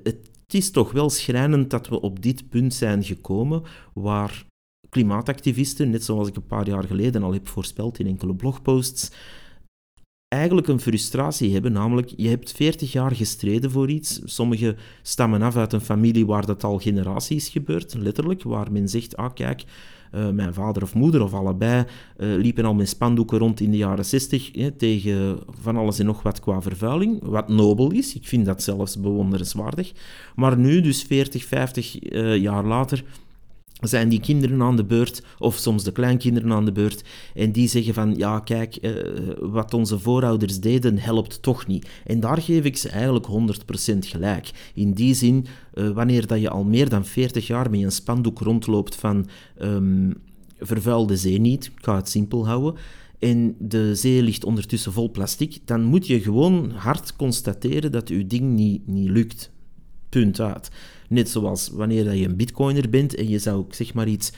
het 0.03 0.19
is 0.49 0.71
toch 0.71 0.93
wel 0.93 1.11
schrijnend 1.11 1.71
dat 1.71 1.89
we 1.89 2.01
op 2.01 2.23
dit 2.23 2.49
punt 2.49 2.75
zijn 2.75 3.05
gekomen 3.05 3.63
waar 3.95 4.47
klimaatactivisten, 4.89 5.91
net 5.91 6.05
zoals 6.05 6.29
ik 6.29 6.37
een 6.37 6.47
paar 6.47 6.69
jaar 6.69 6.85
geleden 6.85 7.23
al 7.23 7.33
heb 7.33 7.49
voorspeld 7.49 7.99
in 7.99 8.07
enkele 8.07 8.35
blogposts, 8.35 9.11
eigenlijk 10.31 10.69
een 10.69 10.81
frustratie 10.81 11.53
hebben, 11.53 11.73
namelijk 11.73 12.13
je 12.17 12.29
hebt 12.29 12.53
40 12.53 12.93
jaar 12.93 13.15
gestreden 13.15 13.71
voor 13.71 13.91
iets. 13.91 14.21
Sommigen 14.25 14.77
stammen 15.03 15.43
af 15.43 15.57
uit 15.57 15.73
een 15.73 15.81
familie 15.81 16.27
waar 16.27 16.47
dat 16.47 16.65
al 16.65 16.79
generaties 16.79 17.49
gebeurt, 17.49 17.95
letterlijk, 17.95 18.43
waar 18.43 18.73
men 18.73 18.89
zegt, 18.89 19.17
ah 19.17 19.35
kijk, 19.35 19.65
uh, 20.15 20.29
mijn 20.29 20.55
vader 20.55 20.83
of 20.83 20.95
moeder 20.95 21.23
of 21.23 21.35
allebei 21.35 21.85
uh, 22.17 22.37
liepen 22.37 22.65
al 22.65 22.75
met 22.75 22.89
spandoeken 22.89 23.39
rond 23.39 23.61
in 23.61 23.71
de 23.71 23.77
jaren 23.77 24.05
60 24.05 24.51
hè, 24.53 24.71
tegen 24.71 25.39
van 25.61 25.77
alles 25.77 25.99
en 25.99 26.07
nog 26.07 26.23
wat 26.23 26.41
qua 26.41 26.63
vervuiling, 26.63 27.19
wat 27.23 27.49
nobel 27.49 27.91
is. 27.91 28.15
Ik 28.15 28.27
vind 28.27 28.47
dat 28.47 28.63
zelfs 28.63 29.01
bewonderenswaardig. 29.01 29.93
Maar 30.37 30.59
nu, 30.59 30.81
dus 30.81 31.03
40, 31.03 31.45
50 31.45 32.13
uh, 32.13 32.37
jaar 32.37 32.65
later, 32.65 33.05
zijn 33.89 34.09
die 34.09 34.21
kinderen 34.21 34.63
aan 34.63 34.77
de 34.77 34.85
beurt, 34.85 35.23
of 35.39 35.57
soms 35.57 35.85
de 35.85 35.93
kleinkinderen 35.93 36.53
aan 36.53 36.65
de 36.65 36.73
beurt, 36.73 37.03
en 37.35 37.53
die 37.53 37.69
zeggen 37.69 37.95
van, 37.95 38.15
ja 38.17 38.41
kijk, 38.41 38.79
uh, 38.81 38.93
wat 39.39 39.75
onze 39.75 39.99
voorouders 39.99 40.61
deden 40.61 40.99
helpt 40.99 41.43
toch 41.43 41.67
niet. 41.67 41.89
En 42.05 42.21
daar 42.21 42.43
geef 42.43 42.65
ik 42.65 42.77
ze 42.77 42.89
eigenlijk 42.89 43.27
100% 43.27 43.99
gelijk. 43.99 44.51
In 44.75 44.93
die 44.93 45.15
zin, 45.15 45.47
uh, 45.75 45.91
wanneer 45.91 46.27
dat 46.27 46.41
je 46.41 46.51
al 46.51 46.65
meer 46.65 46.89
dan 46.89 47.05
40 47.05 47.47
jaar 47.47 47.71
met 47.71 47.83
een 47.83 47.93
spandoek 47.93 48.39
rondloopt 48.39 48.95
van 48.95 49.29
um, 49.63 50.15
vervuil 50.59 51.07
de 51.07 51.17
zee 51.17 51.41
niet, 51.41 51.65
ik 51.65 51.85
ga 51.85 51.97
het 51.97 52.09
simpel 52.09 52.47
houden, 52.47 52.81
en 53.19 53.57
de 53.59 53.95
zee 53.95 54.23
ligt 54.23 54.45
ondertussen 54.45 54.93
vol 54.93 55.11
plastic, 55.11 55.59
dan 55.65 55.83
moet 55.83 56.07
je 56.07 56.21
gewoon 56.21 56.71
hard 56.71 57.17
constateren 57.17 57.93
dat 57.93 58.09
je 58.09 58.27
ding 58.27 58.55
niet, 58.55 58.87
niet 58.87 59.09
lukt. 59.09 59.51
Punt 60.09 60.41
uit. 60.41 60.71
Net 61.11 61.29
zoals 61.29 61.69
wanneer 61.69 62.15
je 62.15 62.29
een 62.29 62.37
bitcoiner 62.37 62.91
bent 62.91 63.15
en 63.15 63.29
je 63.29 63.39
zou, 63.39 63.65
zeg 63.69 63.95
maar 63.95 64.09
iets, 64.09 64.33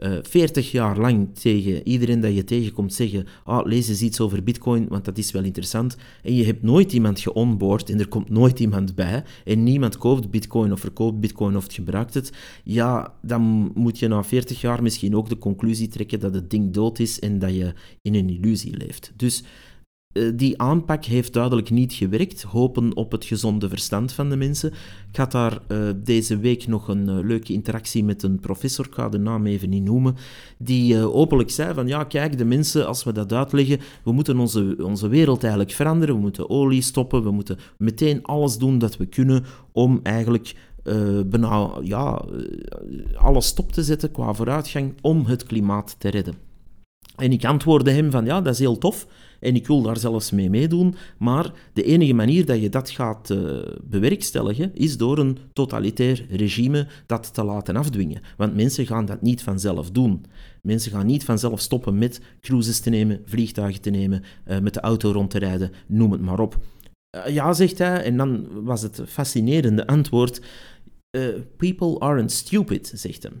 uh, 0.00 0.16
eh, 0.16 0.24
40 0.24 0.70
jaar 0.70 0.98
lang 0.98 1.28
tegen 1.38 1.88
iedereen 1.88 2.20
dat 2.20 2.34
je 2.34 2.44
tegenkomt 2.44 2.94
zeggen, 2.94 3.26
ah, 3.44 3.66
lees 3.66 3.88
eens 3.88 4.02
iets 4.02 4.20
over 4.20 4.42
bitcoin, 4.42 4.88
want 4.88 5.04
dat 5.04 5.18
is 5.18 5.30
wel 5.30 5.42
interessant. 5.42 5.96
En 6.22 6.34
je 6.34 6.44
hebt 6.44 6.62
nooit 6.62 6.92
iemand 6.92 7.20
geonboard 7.20 7.90
en 7.90 7.98
er 7.98 8.08
komt 8.08 8.30
nooit 8.30 8.60
iemand 8.60 8.94
bij 8.94 9.24
en 9.44 9.62
niemand 9.62 9.96
koopt 9.96 10.30
bitcoin 10.30 10.72
of 10.72 10.80
verkoopt 10.80 11.20
bitcoin 11.20 11.56
of 11.56 11.66
gebruikt 11.68 12.14
het. 12.14 12.32
Ja, 12.64 13.14
dan 13.22 13.70
moet 13.74 13.98
je 13.98 14.08
na 14.08 14.24
40 14.24 14.60
jaar 14.60 14.82
misschien 14.82 15.16
ook 15.16 15.28
de 15.28 15.38
conclusie 15.38 15.88
trekken 15.88 16.20
dat 16.20 16.34
het 16.34 16.50
ding 16.50 16.72
dood 16.72 16.98
is 16.98 17.18
en 17.18 17.38
dat 17.38 17.54
je 17.54 17.72
in 18.02 18.14
een 18.14 18.30
illusie 18.30 18.76
leeft. 18.76 19.12
Dus 19.16 19.42
die 20.34 20.60
aanpak 20.60 21.04
heeft 21.04 21.32
duidelijk 21.32 21.70
niet 21.70 21.92
gewerkt. 21.92 22.42
Hopen 22.42 22.96
op 22.96 23.12
het 23.12 23.24
gezonde 23.24 23.68
verstand 23.68 24.12
van 24.12 24.28
de 24.30 24.36
mensen. 24.36 24.72
Ik 25.10 25.16
had 25.16 25.32
daar 25.32 25.58
uh, 25.68 25.88
deze 25.96 26.38
week 26.38 26.66
nog 26.66 26.88
een 26.88 27.08
uh, 27.08 27.18
leuke 27.22 27.52
interactie 27.52 28.04
met 28.04 28.22
een 28.22 28.40
professor, 28.40 28.86
ik 28.86 28.94
ga 28.94 29.08
de 29.08 29.18
naam 29.18 29.46
even 29.46 29.68
niet 29.68 29.84
noemen, 29.84 30.16
die 30.58 30.94
uh, 30.94 31.16
openlijk 31.16 31.50
zei 31.50 31.74
van 31.74 31.86
ja, 31.86 32.04
kijk, 32.04 32.38
de 32.38 32.44
mensen, 32.44 32.86
als 32.86 33.04
we 33.04 33.12
dat 33.12 33.32
uitleggen, 33.32 33.80
we 34.04 34.12
moeten 34.12 34.38
onze, 34.38 34.76
onze 34.82 35.08
wereld 35.08 35.40
eigenlijk 35.42 35.72
veranderen, 35.72 36.14
we 36.14 36.20
moeten 36.20 36.50
olie 36.50 36.82
stoppen, 36.82 37.22
we 37.22 37.30
moeten 37.30 37.58
meteen 37.78 38.22
alles 38.22 38.58
doen 38.58 38.78
dat 38.78 38.96
we 38.96 39.06
kunnen 39.06 39.44
om 39.72 40.00
eigenlijk 40.02 40.54
bijna 41.26 41.70
ja, 41.82 42.24
alles 43.14 43.46
stop 43.46 43.72
te 43.72 43.82
zetten 43.82 44.10
qua 44.10 44.34
vooruitgang 44.34 44.94
om 45.00 45.24
het 45.26 45.42
klimaat 45.42 45.96
te 45.98 46.08
redden. 46.08 46.34
En 47.16 47.32
ik 47.32 47.44
antwoordde 47.44 47.90
hem 47.90 48.10
van 48.10 48.24
ja, 48.24 48.40
dat 48.40 48.52
is 48.52 48.58
heel 48.58 48.78
tof, 48.78 49.06
en 49.40 49.54
ik 49.54 49.66
wil 49.66 49.82
daar 49.82 49.96
zelfs 49.96 50.30
mee 50.30 50.50
meedoen, 50.50 50.94
maar 51.18 51.52
de 51.72 51.82
enige 51.82 52.12
manier 52.12 52.46
dat 52.46 52.60
je 52.60 52.68
dat 52.68 52.90
gaat 52.90 53.30
uh, 53.30 53.58
bewerkstelligen 53.82 54.70
is 54.74 54.96
door 54.96 55.18
een 55.18 55.38
totalitair 55.52 56.26
regime 56.30 56.86
dat 57.06 57.34
te 57.34 57.44
laten 57.44 57.76
afdwingen. 57.76 58.20
Want 58.36 58.54
mensen 58.54 58.86
gaan 58.86 59.06
dat 59.06 59.22
niet 59.22 59.42
vanzelf 59.42 59.90
doen. 59.90 60.24
Mensen 60.62 60.92
gaan 60.92 61.06
niet 61.06 61.24
vanzelf 61.24 61.60
stoppen 61.60 61.98
met 61.98 62.20
cruises 62.40 62.80
te 62.80 62.90
nemen, 62.90 63.22
vliegtuigen 63.24 63.80
te 63.80 63.90
nemen, 63.90 64.22
uh, 64.48 64.58
met 64.58 64.74
de 64.74 64.80
auto 64.80 65.10
rond 65.10 65.30
te 65.30 65.38
rijden, 65.38 65.72
noem 65.86 66.12
het 66.12 66.20
maar 66.20 66.40
op. 66.40 66.58
Uh, 67.16 67.34
ja, 67.34 67.52
zegt 67.52 67.78
hij, 67.78 68.02
en 68.02 68.16
dan 68.16 68.46
was 68.64 68.82
het 68.82 69.02
fascinerende 69.06 69.86
antwoord: 69.86 70.40
People 71.56 71.98
aren't 71.98 72.32
stupid, 72.32 72.92
zegt 72.94 73.22
hij. 73.22 73.32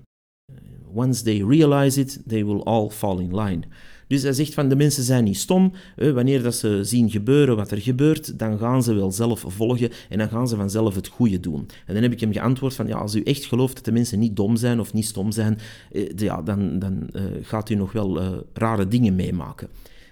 Once 0.94 1.22
they 1.22 1.42
realize 1.42 2.00
it, 2.00 2.18
they 2.26 2.44
will 2.44 2.62
all 2.62 2.90
fall 2.90 3.20
in 3.20 3.34
line. 3.40 3.62
Dus 4.08 4.22
hij 4.22 4.32
zegt 4.32 4.54
van 4.54 4.68
de 4.68 4.76
mensen 4.76 5.02
zijn 5.02 5.24
niet 5.24 5.36
stom. 5.36 5.72
wanneer 5.96 6.42
dat 6.42 6.54
ze 6.54 6.80
zien 6.82 7.10
gebeuren 7.10 7.56
wat 7.56 7.70
er 7.70 7.80
gebeurt, 7.80 8.38
dan 8.38 8.58
gaan 8.58 8.82
ze 8.82 8.94
wel 8.94 9.12
zelf 9.12 9.44
volgen 9.46 9.90
en 10.08 10.18
dan 10.18 10.28
gaan 10.28 10.48
ze 10.48 10.56
vanzelf 10.56 10.94
het 10.94 11.08
goede 11.08 11.40
doen. 11.40 11.66
En 11.86 11.94
dan 11.94 12.02
heb 12.02 12.12
ik 12.12 12.20
hem 12.20 12.32
geantwoord 12.32 12.74
van 12.74 12.86
ja, 12.86 12.96
als 12.96 13.14
u 13.14 13.22
echt 13.22 13.44
gelooft 13.44 13.74
dat 13.74 13.84
de 13.84 13.92
mensen 13.92 14.18
niet 14.18 14.36
dom 14.36 14.56
zijn 14.56 14.80
of 14.80 14.92
niet 14.92 15.06
stom 15.06 15.32
zijn, 15.32 15.58
eh, 15.92 16.08
ja, 16.16 16.42
dan, 16.42 16.78
dan 16.78 17.08
eh, 17.12 17.22
gaat 17.42 17.70
u 17.70 17.74
nog 17.74 17.92
wel 17.92 18.20
eh, 18.20 18.32
rare 18.52 18.88
dingen 18.88 19.14
meemaken. 19.14 19.68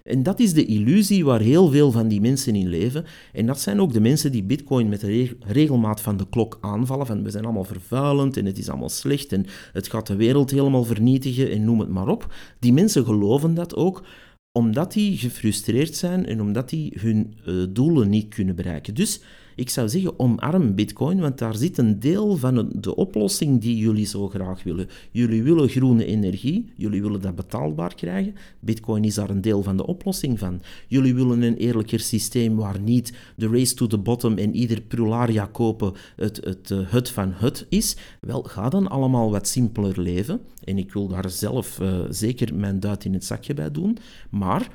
En 0.07 0.23
dat 0.23 0.41
is 0.41 0.53
de 0.53 0.67
illusie 0.67 1.25
waar 1.25 1.41
heel 1.41 1.69
veel 1.71 1.91
van 1.91 2.09
die 2.09 2.21
mensen 2.21 2.55
in 2.55 2.69
leven. 2.69 3.05
En 3.33 3.47
dat 3.47 3.61
zijn 3.61 3.81
ook 3.81 3.93
de 3.93 4.01
mensen 4.01 4.33
die 4.33 4.43
Bitcoin 4.43 4.89
met 4.89 5.01
de 5.01 5.37
regelmaat 5.41 6.01
van 6.01 6.17
de 6.17 6.29
klok 6.29 6.59
aanvallen. 6.61 7.07
Van 7.07 7.23
we 7.23 7.31
zijn 7.31 7.45
allemaal 7.45 7.65
vervuilend 7.65 8.37
en 8.37 8.45
het 8.45 8.59
is 8.59 8.69
allemaal 8.69 8.89
slecht 8.89 9.33
en 9.33 9.47
het 9.73 9.89
gaat 9.89 10.07
de 10.07 10.17
wereld 10.17 10.51
helemaal 10.51 10.85
vernietigen 10.85 11.51
en 11.51 11.65
noem 11.65 11.81
het 11.81 11.89
maar 11.89 12.09
op. 12.09 12.35
Die 12.59 12.73
mensen 12.73 13.05
geloven 13.05 13.55
dat 13.55 13.75
ook 13.75 14.05
omdat 14.53 14.93
die 14.93 15.17
gefrustreerd 15.17 15.97
zijn 15.97 16.27
en 16.27 16.41
omdat 16.41 16.69
die 16.69 16.99
hun 17.01 17.35
uh, 17.47 17.65
doelen 17.71 18.09
niet 18.09 18.35
kunnen 18.35 18.57
bereiken. 18.57 18.95
Dus 18.95 19.21
ik 19.57 19.71
zou 19.71 19.89
zeggen, 19.89 20.19
omarm 20.19 20.75
Bitcoin, 20.75 21.21
want 21.21 21.39
daar 21.39 21.55
zit 21.55 21.79
een 21.79 22.01
deel 22.01 22.37
van 22.37 22.73
de 22.75 22.95
oplossing 22.95 23.61
die 23.61 23.77
jullie 23.77 24.07
zo 24.07 24.29
graag 24.29 24.63
willen. 24.63 24.89
Jullie 25.11 25.43
willen 25.43 25.69
groene 25.69 26.05
energie, 26.05 26.73
jullie 26.77 27.03
willen 27.03 27.21
dat 27.21 27.35
betaalbaar 27.35 27.95
krijgen. 27.95 28.35
Bitcoin 28.61 29.05
is 29.05 29.15
daar 29.15 29.31
een 29.31 29.41
deel 29.41 29.63
van 29.63 29.77
de 29.77 29.87
oplossing 29.87 30.39
van. 30.39 30.61
Jullie 30.89 31.15
willen 31.15 31.43
een 31.43 31.57
eerlijker 31.57 32.01
systeem 32.01 32.57
waar 32.57 32.81
niet 32.81 33.13
de 33.37 33.49
race 33.49 33.75
to 33.75 33.87
the 33.87 33.99
bottom 33.99 34.39
en 34.39 34.55
ieder 34.55 34.81
prularia 34.81 35.47
kopen 35.47 35.93
het, 36.17 36.37
het, 36.45 36.69
het, 36.69 36.91
het 36.91 37.11
van 37.11 37.33
het 37.35 37.67
is. 37.69 37.97
Wel, 38.21 38.43
ga 38.43 38.69
dan 38.69 38.89
allemaal 38.89 39.31
wat 39.31 39.49
simpeler 39.49 40.01
leven. 40.01 40.41
En 40.65 40.79
ik 40.79 40.93
wil 40.93 41.09
daar 41.09 41.31
zelf 41.31 41.81
uh, 41.81 41.99
zeker 42.11 42.55
mijn 42.55 42.81
duit 42.81 43.05
in 43.05 43.13
het 43.13 43.25
zakje 43.25 43.55
bij 43.55 43.71
doen. 43.71 43.99
Maar 44.31 44.69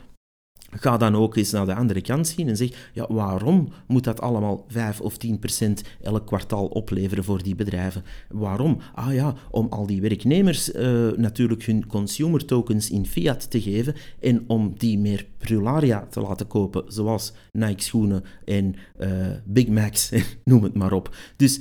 Ga 0.71 0.97
dan 0.97 1.15
ook 1.15 1.35
eens 1.35 1.51
naar 1.51 1.65
de 1.65 1.75
andere 1.75 2.01
kant 2.01 2.27
zien 2.27 2.47
en 2.47 2.57
zeg, 2.57 2.89
ja, 2.93 3.05
waarom 3.09 3.69
moet 3.87 4.03
dat 4.03 4.21
allemaal 4.21 4.65
5 4.67 5.01
of 5.01 5.17
10 5.17 5.39
procent 5.39 5.83
elk 6.01 6.25
kwartaal 6.25 6.65
opleveren 6.65 7.23
voor 7.23 7.43
die 7.43 7.55
bedrijven? 7.55 8.03
Waarom? 8.29 8.77
Ah 8.93 9.13
ja, 9.13 9.35
om 9.49 9.67
al 9.69 9.85
die 9.85 10.01
werknemers 10.01 10.73
uh, 10.73 11.11
natuurlijk 11.11 11.63
hun 11.63 11.87
consumer 11.87 12.45
tokens 12.45 12.89
in 12.89 13.05
fiat 13.05 13.51
te 13.51 13.61
geven 13.61 13.95
en 14.19 14.43
om 14.47 14.73
die 14.77 14.99
meer 14.99 15.25
prularia 15.37 16.07
te 16.09 16.21
laten 16.21 16.47
kopen, 16.47 16.83
zoals 16.87 17.33
Nike 17.51 17.83
schoenen 17.83 18.23
en 18.45 18.75
uh, 18.99 19.07
Big 19.45 19.67
Macs, 19.67 20.11
noem 20.43 20.63
het 20.63 20.73
maar 20.73 20.91
op. 20.91 21.15
Dus 21.35 21.59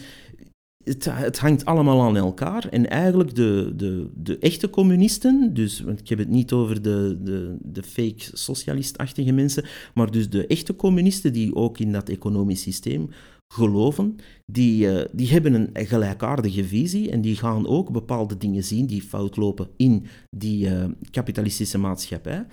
het, 0.99 1.39
hangt 1.39 1.65
allemaal 1.65 2.03
aan 2.03 2.17
elkaar. 2.17 2.69
En 2.69 2.91
eigenlijk 2.91 3.35
de, 3.35 3.73
de, 3.77 4.11
de 4.15 4.39
echte 4.39 4.71
communisten, 4.71 5.55
dus, 5.55 5.81
want 5.81 6.01
ik 6.01 6.09
heb 6.09 6.19
het 6.19 6.29
niet 6.29 6.53
over 6.53 6.83
de, 6.83 7.19
de, 7.23 7.57
de 7.63 7.83
fake 7.83 8.29
socialistachtige 8.33 9.33
mensen, 9.33 9.65
maar 9.95 10.11
dus 10.11 10.31
de 10.31 10.47
echte 10.47 10.77
communisten 10.77 11.33
die 11.33 11.55
ook 11.55 11.79
in 11.79 11.93
dat 11.93 12.09
economisch 12.09 12.63
systeem 12.63 13.11
geloven, 13.53 14.17
die, 14.47 14.87
uh, 14.87 15.05
die 15.13 15.29
hebben 15.29 15.55
een 15.55 15.87
gelijkaardige 15.87 16.65
visie 16.65 17.11
en 17.11 17.21
die 17.21 17.37
gaan 17.37 17.67
ook 17.67 17.93
bepaalde 17.93 18.37
dingen 18.37 18.65
zien 18.65 18.87
die 18.87 19.03
fout 19.03 19.37
lopen 19.37 19.69
in 19.77 20.07
die 20.31 20.69
uh, 20.69 20.85
kapitalistische 21.11 21.79
maatschappij. 21.79 22.47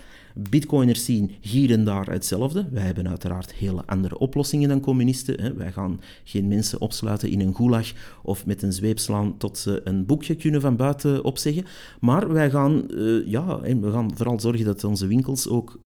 Bitcoiners 0.49 1.05
zien 1.05 1.31
hier 1.41 1.71
en 1.71 1.83
daar 1.83 2.09
hetzelfde. 2.09 2.67
Wij 2.71 2.83
hebben 2.83 3.09
uiteraard 3.09 3.53
hele 3.53 3.85
andere 3.85 4.17
oplossingen 4.17 4.69
dan 4.69 4.79
communisten. 4.79 5.41
Hè. 5.41 5.53
Wij 5.53 5.71
gaan 5.71 6.01
geen 6.23 6.47
mensen 6.47 6.81
opsluiten 6.81 7.29
in 7.29 7.39
een 7.39 7.55
gulag 7.55 7.91
of 8.23 8.45
met 8.45 8.61
een 8.61 8.73
zweep 8.73 8.99
slaan 8.99 9.37
tot 9.37 9.57
ze 9.57 9.81
een 9.83 10.05
boekje 10.05 10.35
kunnen 10.35 10.61
van 10.61 10.75
buiten 10.75 11.23
opzeggen. 11.23 11.65
Maar 11.99 12.33
wij 12.33 12.49
gaan, 12.49 12.83
uh, 12.89 13.27
ja, 13.27 13.59
we 13.61 13.91
gaan 13.91 14.17
vooral 14.17 14.39
zorgen 14.39 14.65
dat 14.65 14.83
onze 14.83 15.07
winkels 15.07 15.47
ook 15.47 15.79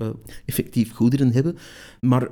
effectief 0.46 0.94
goederen 0.94 1.32
hebben. 1.32 1.58
Maar 2.00 2.30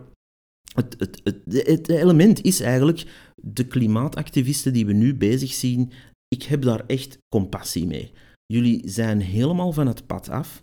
het, 0.76 0.96
het, 0.98 1.22
het, 1.24 1.68
het, 1.68 1.90
element 1.90 2.44
is 2.44 2.60
eigenlijk 2.60 3.06
de 3.36 3.68
klimaatactivisten 3.68 4.74
die 4.74 4.86
we 4.86 4.94
nu 4.94 5.16
bezig 5.16 5.54
zien. 5.54 5.92
Ik 6.28 6.44
heb 6.44 6.62
daar 6.62 6.84
echt 6.86 7.18
compassie 7.36 7.88
mee. 7.88 8.12
Jullie 8.46 8.82
zijn 8.86 9.20
helemaal 9.20 9.72
van 9.72 9.88
het 9.88 10.08
pad 10.08 10.30
af. 10.30 10.62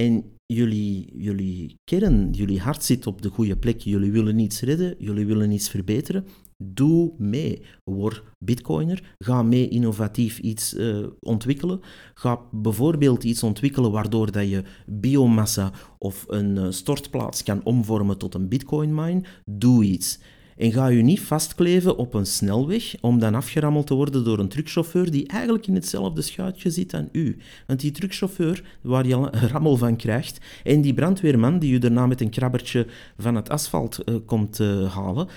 En 0.00 0.24
jullie, 0.54 1.12
jullie 1.16 1.78
kern, 1.84 2.30
jullie 2.30 2.60
hart 2.60 2.84
zit 2.84 3.06
op 3.06 3.22
de 3.22 3.28
goede 3.28 3.56
plek. 3.56 3.80
Jullie 3.80 4.12
willen 4.12 4.38
iets 4.38 4.60
redden, 4.60 4.94
jullie 4.98 5.26
willen 5.26 5.50
iets 5.50 5.68
verbeteren. 5.68 6.24
Doe 6.56 7.12
mee. 7.18 7.62
Word 7.84 8.22
bitcoiner. 8.38 9.14
Ga 9.18 9.42
mee 9.42 9.68
innovatief 9.68 10.38
iets 10.38 10.74
uh, 10.74 11.06
ontwikkelen. 11.20 11.80
Ga 12.14 12.40
bijvoorbeeld 12.50 13.24
iets 13.24 13.42
ontwikkelen 13.42 13.90
waardoor 13.90 14.32
dat 14.32 14.48
je 14.48 14.62
biomassa 14.86 15.72
of 15.98 16.24
een 16.28 16.56
uh, 16.56 16.66
stortplaats 16.70 17.42
kan 17.42 17.64
omvormen 17.64 18.18
tot 18.18 18.34
een 18.34 18.48
bitcoin 18.48 18.94
mine. 18.94 19.22
Doe 19.44 19.84
iets. 19.84 20.18
En 20.60 20.72
ga 20.72 20.86
je 20.86 21.02
niet 21.02 21.20
vastkleven 21.20 21.96
op 21.96 22.14
een 22.14 22.26
snelweg 22.26 22.94
om 23.00 23.18
dan 23.18 23.34
afgerammeld 23.34 23.86
te 23.86 23.94
worden 23.94 24.24
door 24.24 24.38
een 24.38 24.48
truckchauffeur 24.48 25.10
die 25.10 25.26
eigenlijk 25.26 25.66
in 25.66 25.74
hetzelfde 25.74 26.22
schuitje 26.22 26.70
zit 26.70 26.94
aan 26.94 27.08
u. 27.12 27.36
Want 27.66 27.80
die 27.80 27.90
truckchauffeur, 27.90 28.78
waar 28.80 29.06
je 29.06 29.14
een 29.14 29.48
rammel 29.48 29.76
van 29.76 29.96
krijgt, 29.96 30.38
en 30.64 30.80
die 30.80 30.94
brandweerman 30.94 31.58
die 31.58 31.72
u 31.72 31.78
daarna 31.78 32.06
met 32.06 32.20
een 32.20 32.30
krabbertje 32.30 32.86
van 33.18 33.34
het 33.34 33.48
asfalt 33.48 33.98
uh, 34.04 34.14
komt 34.26 34.58
uh, 34.58 34.94
halen, 34.94 35.28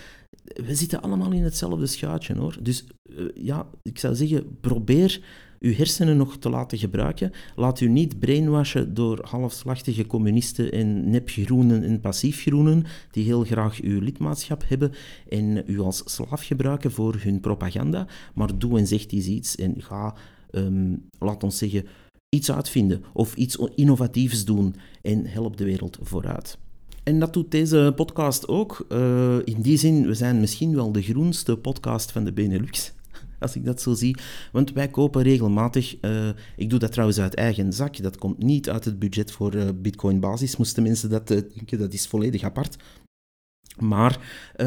we 0.43 0.75
zitten 0.75 1.01
allemaal 1.01 1.31
in 1.31 1.43
hetzelfde 1.43 1.85
schuitje 1.85 2.37
hoor. 2.37 2.57
Dus 2.61 2.85
uh, 3.05 3.25
ja, 3.35 3.67
ik 3.81 3.99
zou 3.99 4.15
zeggen, 4.15 4.57
probeer 4.61 5.21
uw 5.63 5.73
hersenen 5.73 6.17
nog 6.17 6.37
te 6.37 6.49
laten 6.49 6.77
gebruiken. 6.77 7.31
Laat 7.55 7.79
u 7.79 7.89
niet 7.89 8.19
brainwashen 8.19 8.93
door 8.93 9.25
halfslachtige 9.29 10.05
communisten 10.05 10.71
en 10.71 11.09
nepgroenen 11.09 11.83
en 11.83 11.99
passiefgroenen 11.99 12.83
die 13.11 13.23
heel 13.23 13.43
graag 13.43 13.81
uw 13.81 13.99
lidmaatschap 13.99 14.63
hebben 14.67 14.91
en 15.29 15.63
u 15.65 15.79
als 15.79 16.01
slaaf 16.05 16.43
gebruiken 16.45 16.91
voor 16.91 17.15
hun 17.19 17.39
propaganda. 17.39 18.07
Maar 18.33 18.57
doe 18.57 18.77
en 18.77 18.87
zeg 18.87 19.11
eens 19.11 19.25
iets 19.25 19.55
en 19.55 19.75
ga, 19.77 20.15
um, 20.51 21.09
laat 21.19 21.43
ons 21.43 21.57
zeggen, 21.57 21.85
iets 22.29 22.51
uitvinden 22.51 23.03
of 23.13 23.35
iets 23.35 23.57
innovatiefs 23.75 24.45
doen 24.45 24.75
en 25.01 25.25
help 25.25 25.57
de 25.57 25.63
wereld 25.63 25.97
vooruit. 26.01 26.57
En 27.03 27.19
dat 27.19 27.33
doet 27.33 27.51
deze 27.51 27.93
podcast 27.95 28.47
ook. 28.47 28.85
Uh, 28.89 29.37
in 29.43 29.61
die 29.61 29.77
zin, 29.77 30.07
we 30.07 30.13
zijn 30.13 30.39
misschien 30.39 30.75
wel 30.75 30.91
de 30.91 31.01
groenste 31.01 31.57
podcast 31.57 32.11
van 32.11 32.23
de 32.23 32.33
Benelux 32.33 32.93
als 33.43 33.55
ik 33.55 33.65
dat 33.65 33.81
zo 33.81 33.93
zie. 33.93 34.17
Want 34.51 34.71
wij 34.71 34.87
kopen 34.87 35.21
regelmatig, 35.21 35.97
uh, 36.01 36.29
ik 36.55 36.69
doe 36.69 36.79
dat 36.79 36.91
trouwens 36.91 37.19
uit 37.19 37.33
eigen 37.33 37.73
zak, 37.73 38.01
dat 38.01 38.17
komt 38.17 38.43
niet 38.43 38.69
uit 38.69 38.85
het 38.85 38.99
budget 38.99 39.31
voor 39.31 39.55
uh, 39.55 39.63
Bitcoin 39.75 40.19
basis, 40.19 40.57
moesten 40.57 40.83
mensen 40.83 41.09
dat 41.09 41.31
uh, 41.31 41.37
denken, 41.55 41.79
dat 41.79 41.93
is 41.93 42.07
volledig 42.07 42.43
apart. 42.43 42.75
Maar 43.79 44.19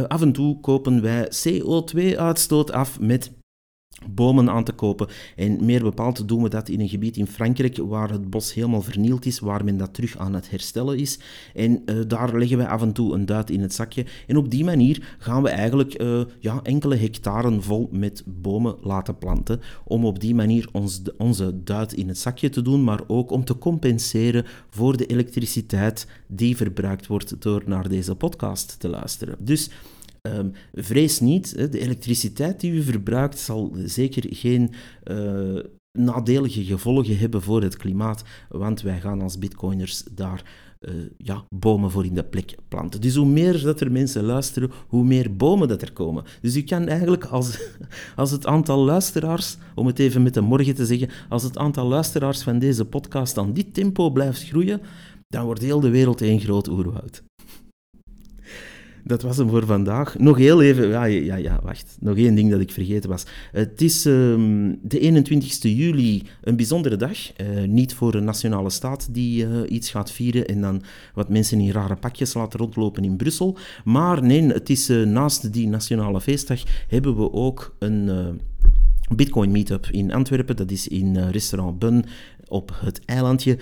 af 0.08 0.22
en 0.22 0.32
toe 0.32 0.60
kopen 0.60 1.02
wij 1.02 1.28
CO2-uitstoot 1.28 2.72
af 2.72 3.00
met 3.00 3.30
bomen 4.10 4.50
aan 4.50 4.64
te 4.64 4.72
kopen. 4.72 5.08
En 5.36 5.64
meer 5.64 5.82
bepaald 5.82 6.28
doen 6.28 6.42
we 6.42 6.48
dat 6.48 6.68
in 6.68 6.80
een 6.80 6.88
gebied 6.88 7.16
in 7.16 7.26
Frankrijk 7.26 7.76
waar 7.76 8.10
het 8.10 8.30
bos 8.30 8.54
helemaal 8.54 8.82
vernield 8.82 9.26
is, 9.26 9.38
waar 9.38 9.64
men 9.64 9.76
dat 9.76 9.94
terug 9.94 10.18
aan 10.18 10.34
het 10.34 10.50
herstellen 10.50 10.98
is. 10.98 11.18
En 11.54 11.82
uh, 11.86 12.00
daar 12.06 12.38
leggen 12.38 12.58
we 12.58 12.68
af 12.68 12.82
en 12.82 12.92
toe 12.92 13.14
een 13.14 13.26
duit 13.26 13.50
in 13.50 13.60
het 13.60 13.74
zakje. 13.74 14.06
En 14.26 14.36
op 14.36 14.50
die 14.50 14.64
manier 14.64 15.16
gaan 15.18 15.42
we 15.42 15.48
eigenlijk 15.48 16.02
uh, 16.02 16.20
ja, 16.38 16.60
enkele 16.62 16.96
hectaren 16.96 17.62
vol 17.62 17.88
met 17.92 18.22
bomen 18.26 18.76
laten 18.80 19.18
planten, 19.18 19.60
om 19.84 20.04
op 20.04 20.20
die 20.20 20.34
manier 20.34 20.68
ons, 20.72 21.02
onze 21.18 21.62
duit 21.62 21.92
in 21.92 22.08
het 22.08 22.18
zakje 22.18 22.48
te 22.48 22.62
doen, 22.62 22.84
maar 22.84 23.00
ook 23.06 23.30
om 23.30 23.44
te 23.44 23.58
compenseren 23.58 24.44
voor 24.70 24.96
de 24.96 25.06
elektriciteit 25.06 26.06
die 26.26 26.56
verbruikt 26.56 27.06
wordt 27.06 27.42
door 27.42 27.62
naar 27.66 27.88
deze 27.88 28.14
podcast 28.14 28.80
te 28.80 28.88
luisteren. 28.88 29.36
Dus 29.38 29.70
Um, 30.34 30.52
vrees 30.72 31.20
niet, 31.20 31.72
de 31.72 31.78
elektriciteit 31.78 32.60
die 32.60 32.72
u 32.72 32.82
verbruikt 32.82 33.38
zal 33.38 33.76
zeker 33.84 34.24
geen 34.28 34.70
uh, 35.04 35.58
nadelige 35.98 36.64
gevolgen 36.64 37.18
hebben 37.18 37.42
voor 37.42 37.62
het 37.62 37.76
klimaat, 37.76 38.24
want 38.48 38.82
wij 38.82 39.00
gaan 39.00 39.22
als 39.22 39.38
bitcoiners 39.38 40.02
daar 40.12 40.44
uh, 40.80 40.94
ja, 41.16 41.44
bomen 41.54 41.90
voor 41.90 42.04
in 42.04 42.14
de 42.14 42.24
plek 42.24 42.54
planten. 42.68 43.00
Dus 43.00 43.14
hoe 43.14 43.26
meer 43.26 43.62
dat 43.62 43.80
er 43.80 43.92
mensen 43.92 44.24
luisteren, 44.24 44.70
hoe 44.88 45.04
meer 45.04 45.36
bomen 45.36 45.68
dat 45.68 45.82
er 45.82 45.92
komen. 45.92 46.24
Dus 46.40 46.56
u 46.56 46.62
kan 46.62 46.88
eigenlijk, 46.88 47.24
als, 47.24 47.58
als 48.16 48.30
het 48.30 48.46
aantal 48.46 48.78
luisteraars, 48.78 49.56
om 49.74 49.86
het 49.86 49.98
even 49.98 50.22
met 50.22 50.34
de 50.34 50.40
morgen 50.40 50.74
te 50.74 50.86
zeggen, 50.86 51.08
als 51.28 51.42
het 51.42 51.58
aantal 51.58 51.86
luisteraars 51.86 52.42
van 52.42 52.58
deze 52.58 52.84
podcast 52.84 53.38
aan 53.38 53.52
dit 53.52 53.74
tempo 53.74 54.10
blijft 54.10 54.48
groeien, 54.48 54.80
dan 55.28 55.44
wordt 55.44 55.62
heel 55.62 55.80
de 55.80 55.90
wereld 55.90 56.22
één 56.22 56.40
groot 56.40 56.68
oerwoud 56.68 57.22
dat 59.06 59.22
was 59.22 59.36
hem 59.36 59.48
voor 59.48 59.66
vandaag. 59.66 60.18
Nog 60.18 60.36
heel 60.36 60.62
even, 60.62 60.88
ja, 60.88 61.04
ja, 61.04 61.36
ja, 61.36 61.60
wacht. 61.62 61.96
Nog 62.00 62.16
één 62.16 62.34
ding 62.34 62.50
dat 62.50 62.60
ik 62.60 62.72
vergeten 62.72 63.10
was. 63.10 63.24
Het 63.52 63.80
is 63.80 64.04
um, 64.04 64.78
de 64.82 64.98
21 64.98 65.62
juli 65.62 66.22
een 66.42 66.56
bijzondere 66.56 66.96
dag. 66.96 67.40
Uh, 67.40 67.68
niet 67.68 67.94
voor 67.94 68.14
een 68.14 68.24
nationale 68.24 68.70
staat 68.70 69.08
die 69.10 69.46
uh, 69.46 69.60
iets 69.68 69.90
gaat 69.90 70.12
vieren 70.12 70.46
en 70.46 70.60
dan 70.60 70.82
wat 71.14 71.28
mensen 71.28 71.60
in 71.60 71.70
rare 71.70 71.96
pakjes 71.96 72.34
laten 72.34 72.58
rondlopen 72.58 73.04
in 73.04 73.16
Brussel. 73.16 73.58
Maar 73.84 74.22
nee, 74.22 74.46
het 74.46 74.70
is 74.70 74.90
uh, 74.90 75.06
naast 75.06 75.52
die 75.52 75.68
nationale 75.68 76.20
feestdag 76.20 76.62
hebben 76.88 77.16
we 77.16 77.32
ook 77.32 77.76
een... 77.78 78.10
Bitcoin 79.14 79.50
Meetup 79.50 79.86
in 79.90 80.12
Antwerpen, 80.12 80.56
dat 80.56 80.70
is 80.70 80.88
in 80.88 81.28
restaurant 81.30 81.78
Bun 81.78 82.04
op 82.48 82.72
het 82.80 83.00
eilandje. 83.04 83.58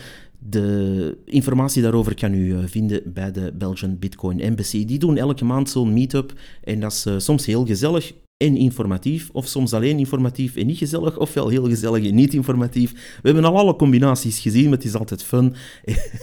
De 0.47 1.19
informatie 1.25 1.83
daarover 1.83 2.15
kan 2.15 2.35
u 2.35 2.53
eh, 2.53 2.59
vinden 2.67 3.13
bij 3.13 3.33
de 3.33 3.53
Belgian 3.59 3.99
Bitcoin 3.99 4.41
Embassy. 4.41 4.85
Die 4.85 4.99
doen 4.99 5.17
elke 5.17 5.45
maand 5.45 5.71
zo'n 5.71 5.93
meetup 5.93 6.33
en 6.63 6.81
dat 6.81 6.93
is 6.93 7.07
eh, 7.07 7.19
soms 7.19 7.47
heel 7.47 7.67
gezellig 7.67 8.13
en 8.37 8.57
informatief, 8.57 9.31
of 9.33 9.47
soms 9.47 9.73
alleen 9.73 9.99
informatief 9.99 10.57
en 10.57 10.67
niet 10.67 10.79
gezellig, 10.79 11.19
ofwel 11.19 11.49
heel 11.49 11.65
gezellig 11.65 12.09
en 12.09 12.15
niet 12.15 12.35
informatief. 12.35 12.93
We 12.93 13.29
hebben 13.29 13.45
al 13.45 13.59
alle 13.59 13.77
combinaties 13.77 14.39
gezien, 14.39 14.65
maar 14.65 14.73
het 14.73 14.85
is 14.85 14.95
altijd 14.95 15.23
fun. 15.23 15.55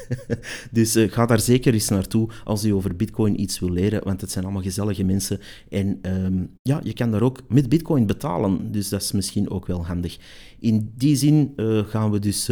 dus 0.72 0.96
uh, 0.96 1.12
ga 1.12 1.26
daar 1.26 1.40
zeker 1.40 1.74
eens 1.74 1.90
naartoe 1.90 2.30
als 2.44 2.66
u 2.66 2.74
over 2.74 2.96
Bitcoin 2.96 3.42
iets 3.42 3.60
wil 3.60 3.72
leren, 3.72 4.04
want 4.04 4.22
het 4.22 4.32
zijn 4.32 4.44
allemaal 4.44 4.64
gezellige 4.64 5.04
mensen. 5.04 5.40
En 5.70 6.00
um, 6.02 6.50
ja, 6.62 6.80
je 6.84 6.94
kan 6.94 7.12
daar 7.12 7.22
ook 7.22 7.40
met 7.48 7.70
Bitcoin 7.70 8.06
betalen, 8.06 8.72
dus 8.72 8.90
dat 8.90 9.02
is 9.02 9.12
misschien 9.12 9.50
ook 9.50 9.66
wel 9.66 9.86
handig. 9.86 10.18
In 10.60 10.92
die 10.96 11.16
zin 11.16 11.54
gaan 11.88 12.12
we 12.12 12.20
dus. 12.20 12.50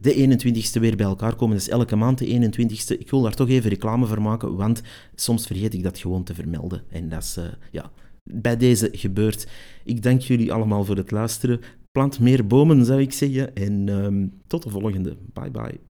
De 0.00 0.38
21ste 0.38 0.80
weer 0.80 0.96
bij 0.96 1.06
elkaar 1.06 1.36
komen. 1.36 1.56
Is 1.56 1.68
elke 1.68 1.96
maand 1.96 2.18
de 2.18 2.26
21ste. 2.26 2.98
Ik 2.98 3.10
wil 3.10 3.22
daar 3.22 3.34
toch 3.34 3.48
even 3.48 3.70
reclame 3.70 4.06
voor 4.06 4.22
maken, 4.22 4.56
want 4.56 4.82
soms 5.14 5.46
vergeet 5.46 5.74
ik 5.74 5.82
dat 5.82 5.98
gewoon 5.98 6.24
te 6.24 6.34
vermelden. 6.34 6.82
En 6.88 7.08
dat 7.08 7.22
is, 7.22 7.36
uh, 7.38 7.44
ja, 7.70 7.90
bij 8.22 8.56
deze 8.56 8.88
gebeurt. 8.92 9.46
Ik 9.84 10.02
dank 10.02 10.20
jullie 10.20 10.52
allemaal 10.52 10.84
voor 10.84 10.96
het 10.96 11.10
luisteren. 11.10 11.60
Plant 11.90 12.20
meer 12.20 12.46
bomen, 12.46 12.84
zou 12.84 13.00
ik 13.00 13.12
zeggen. 13.12 13.54
En 13.54 13.88
um, 13.88 14.40
tot 14.46 14.62
de 14.62 14.70
volgende. 14.70 15.16
Bye 15.32 15.50
bye. 15.50 15.89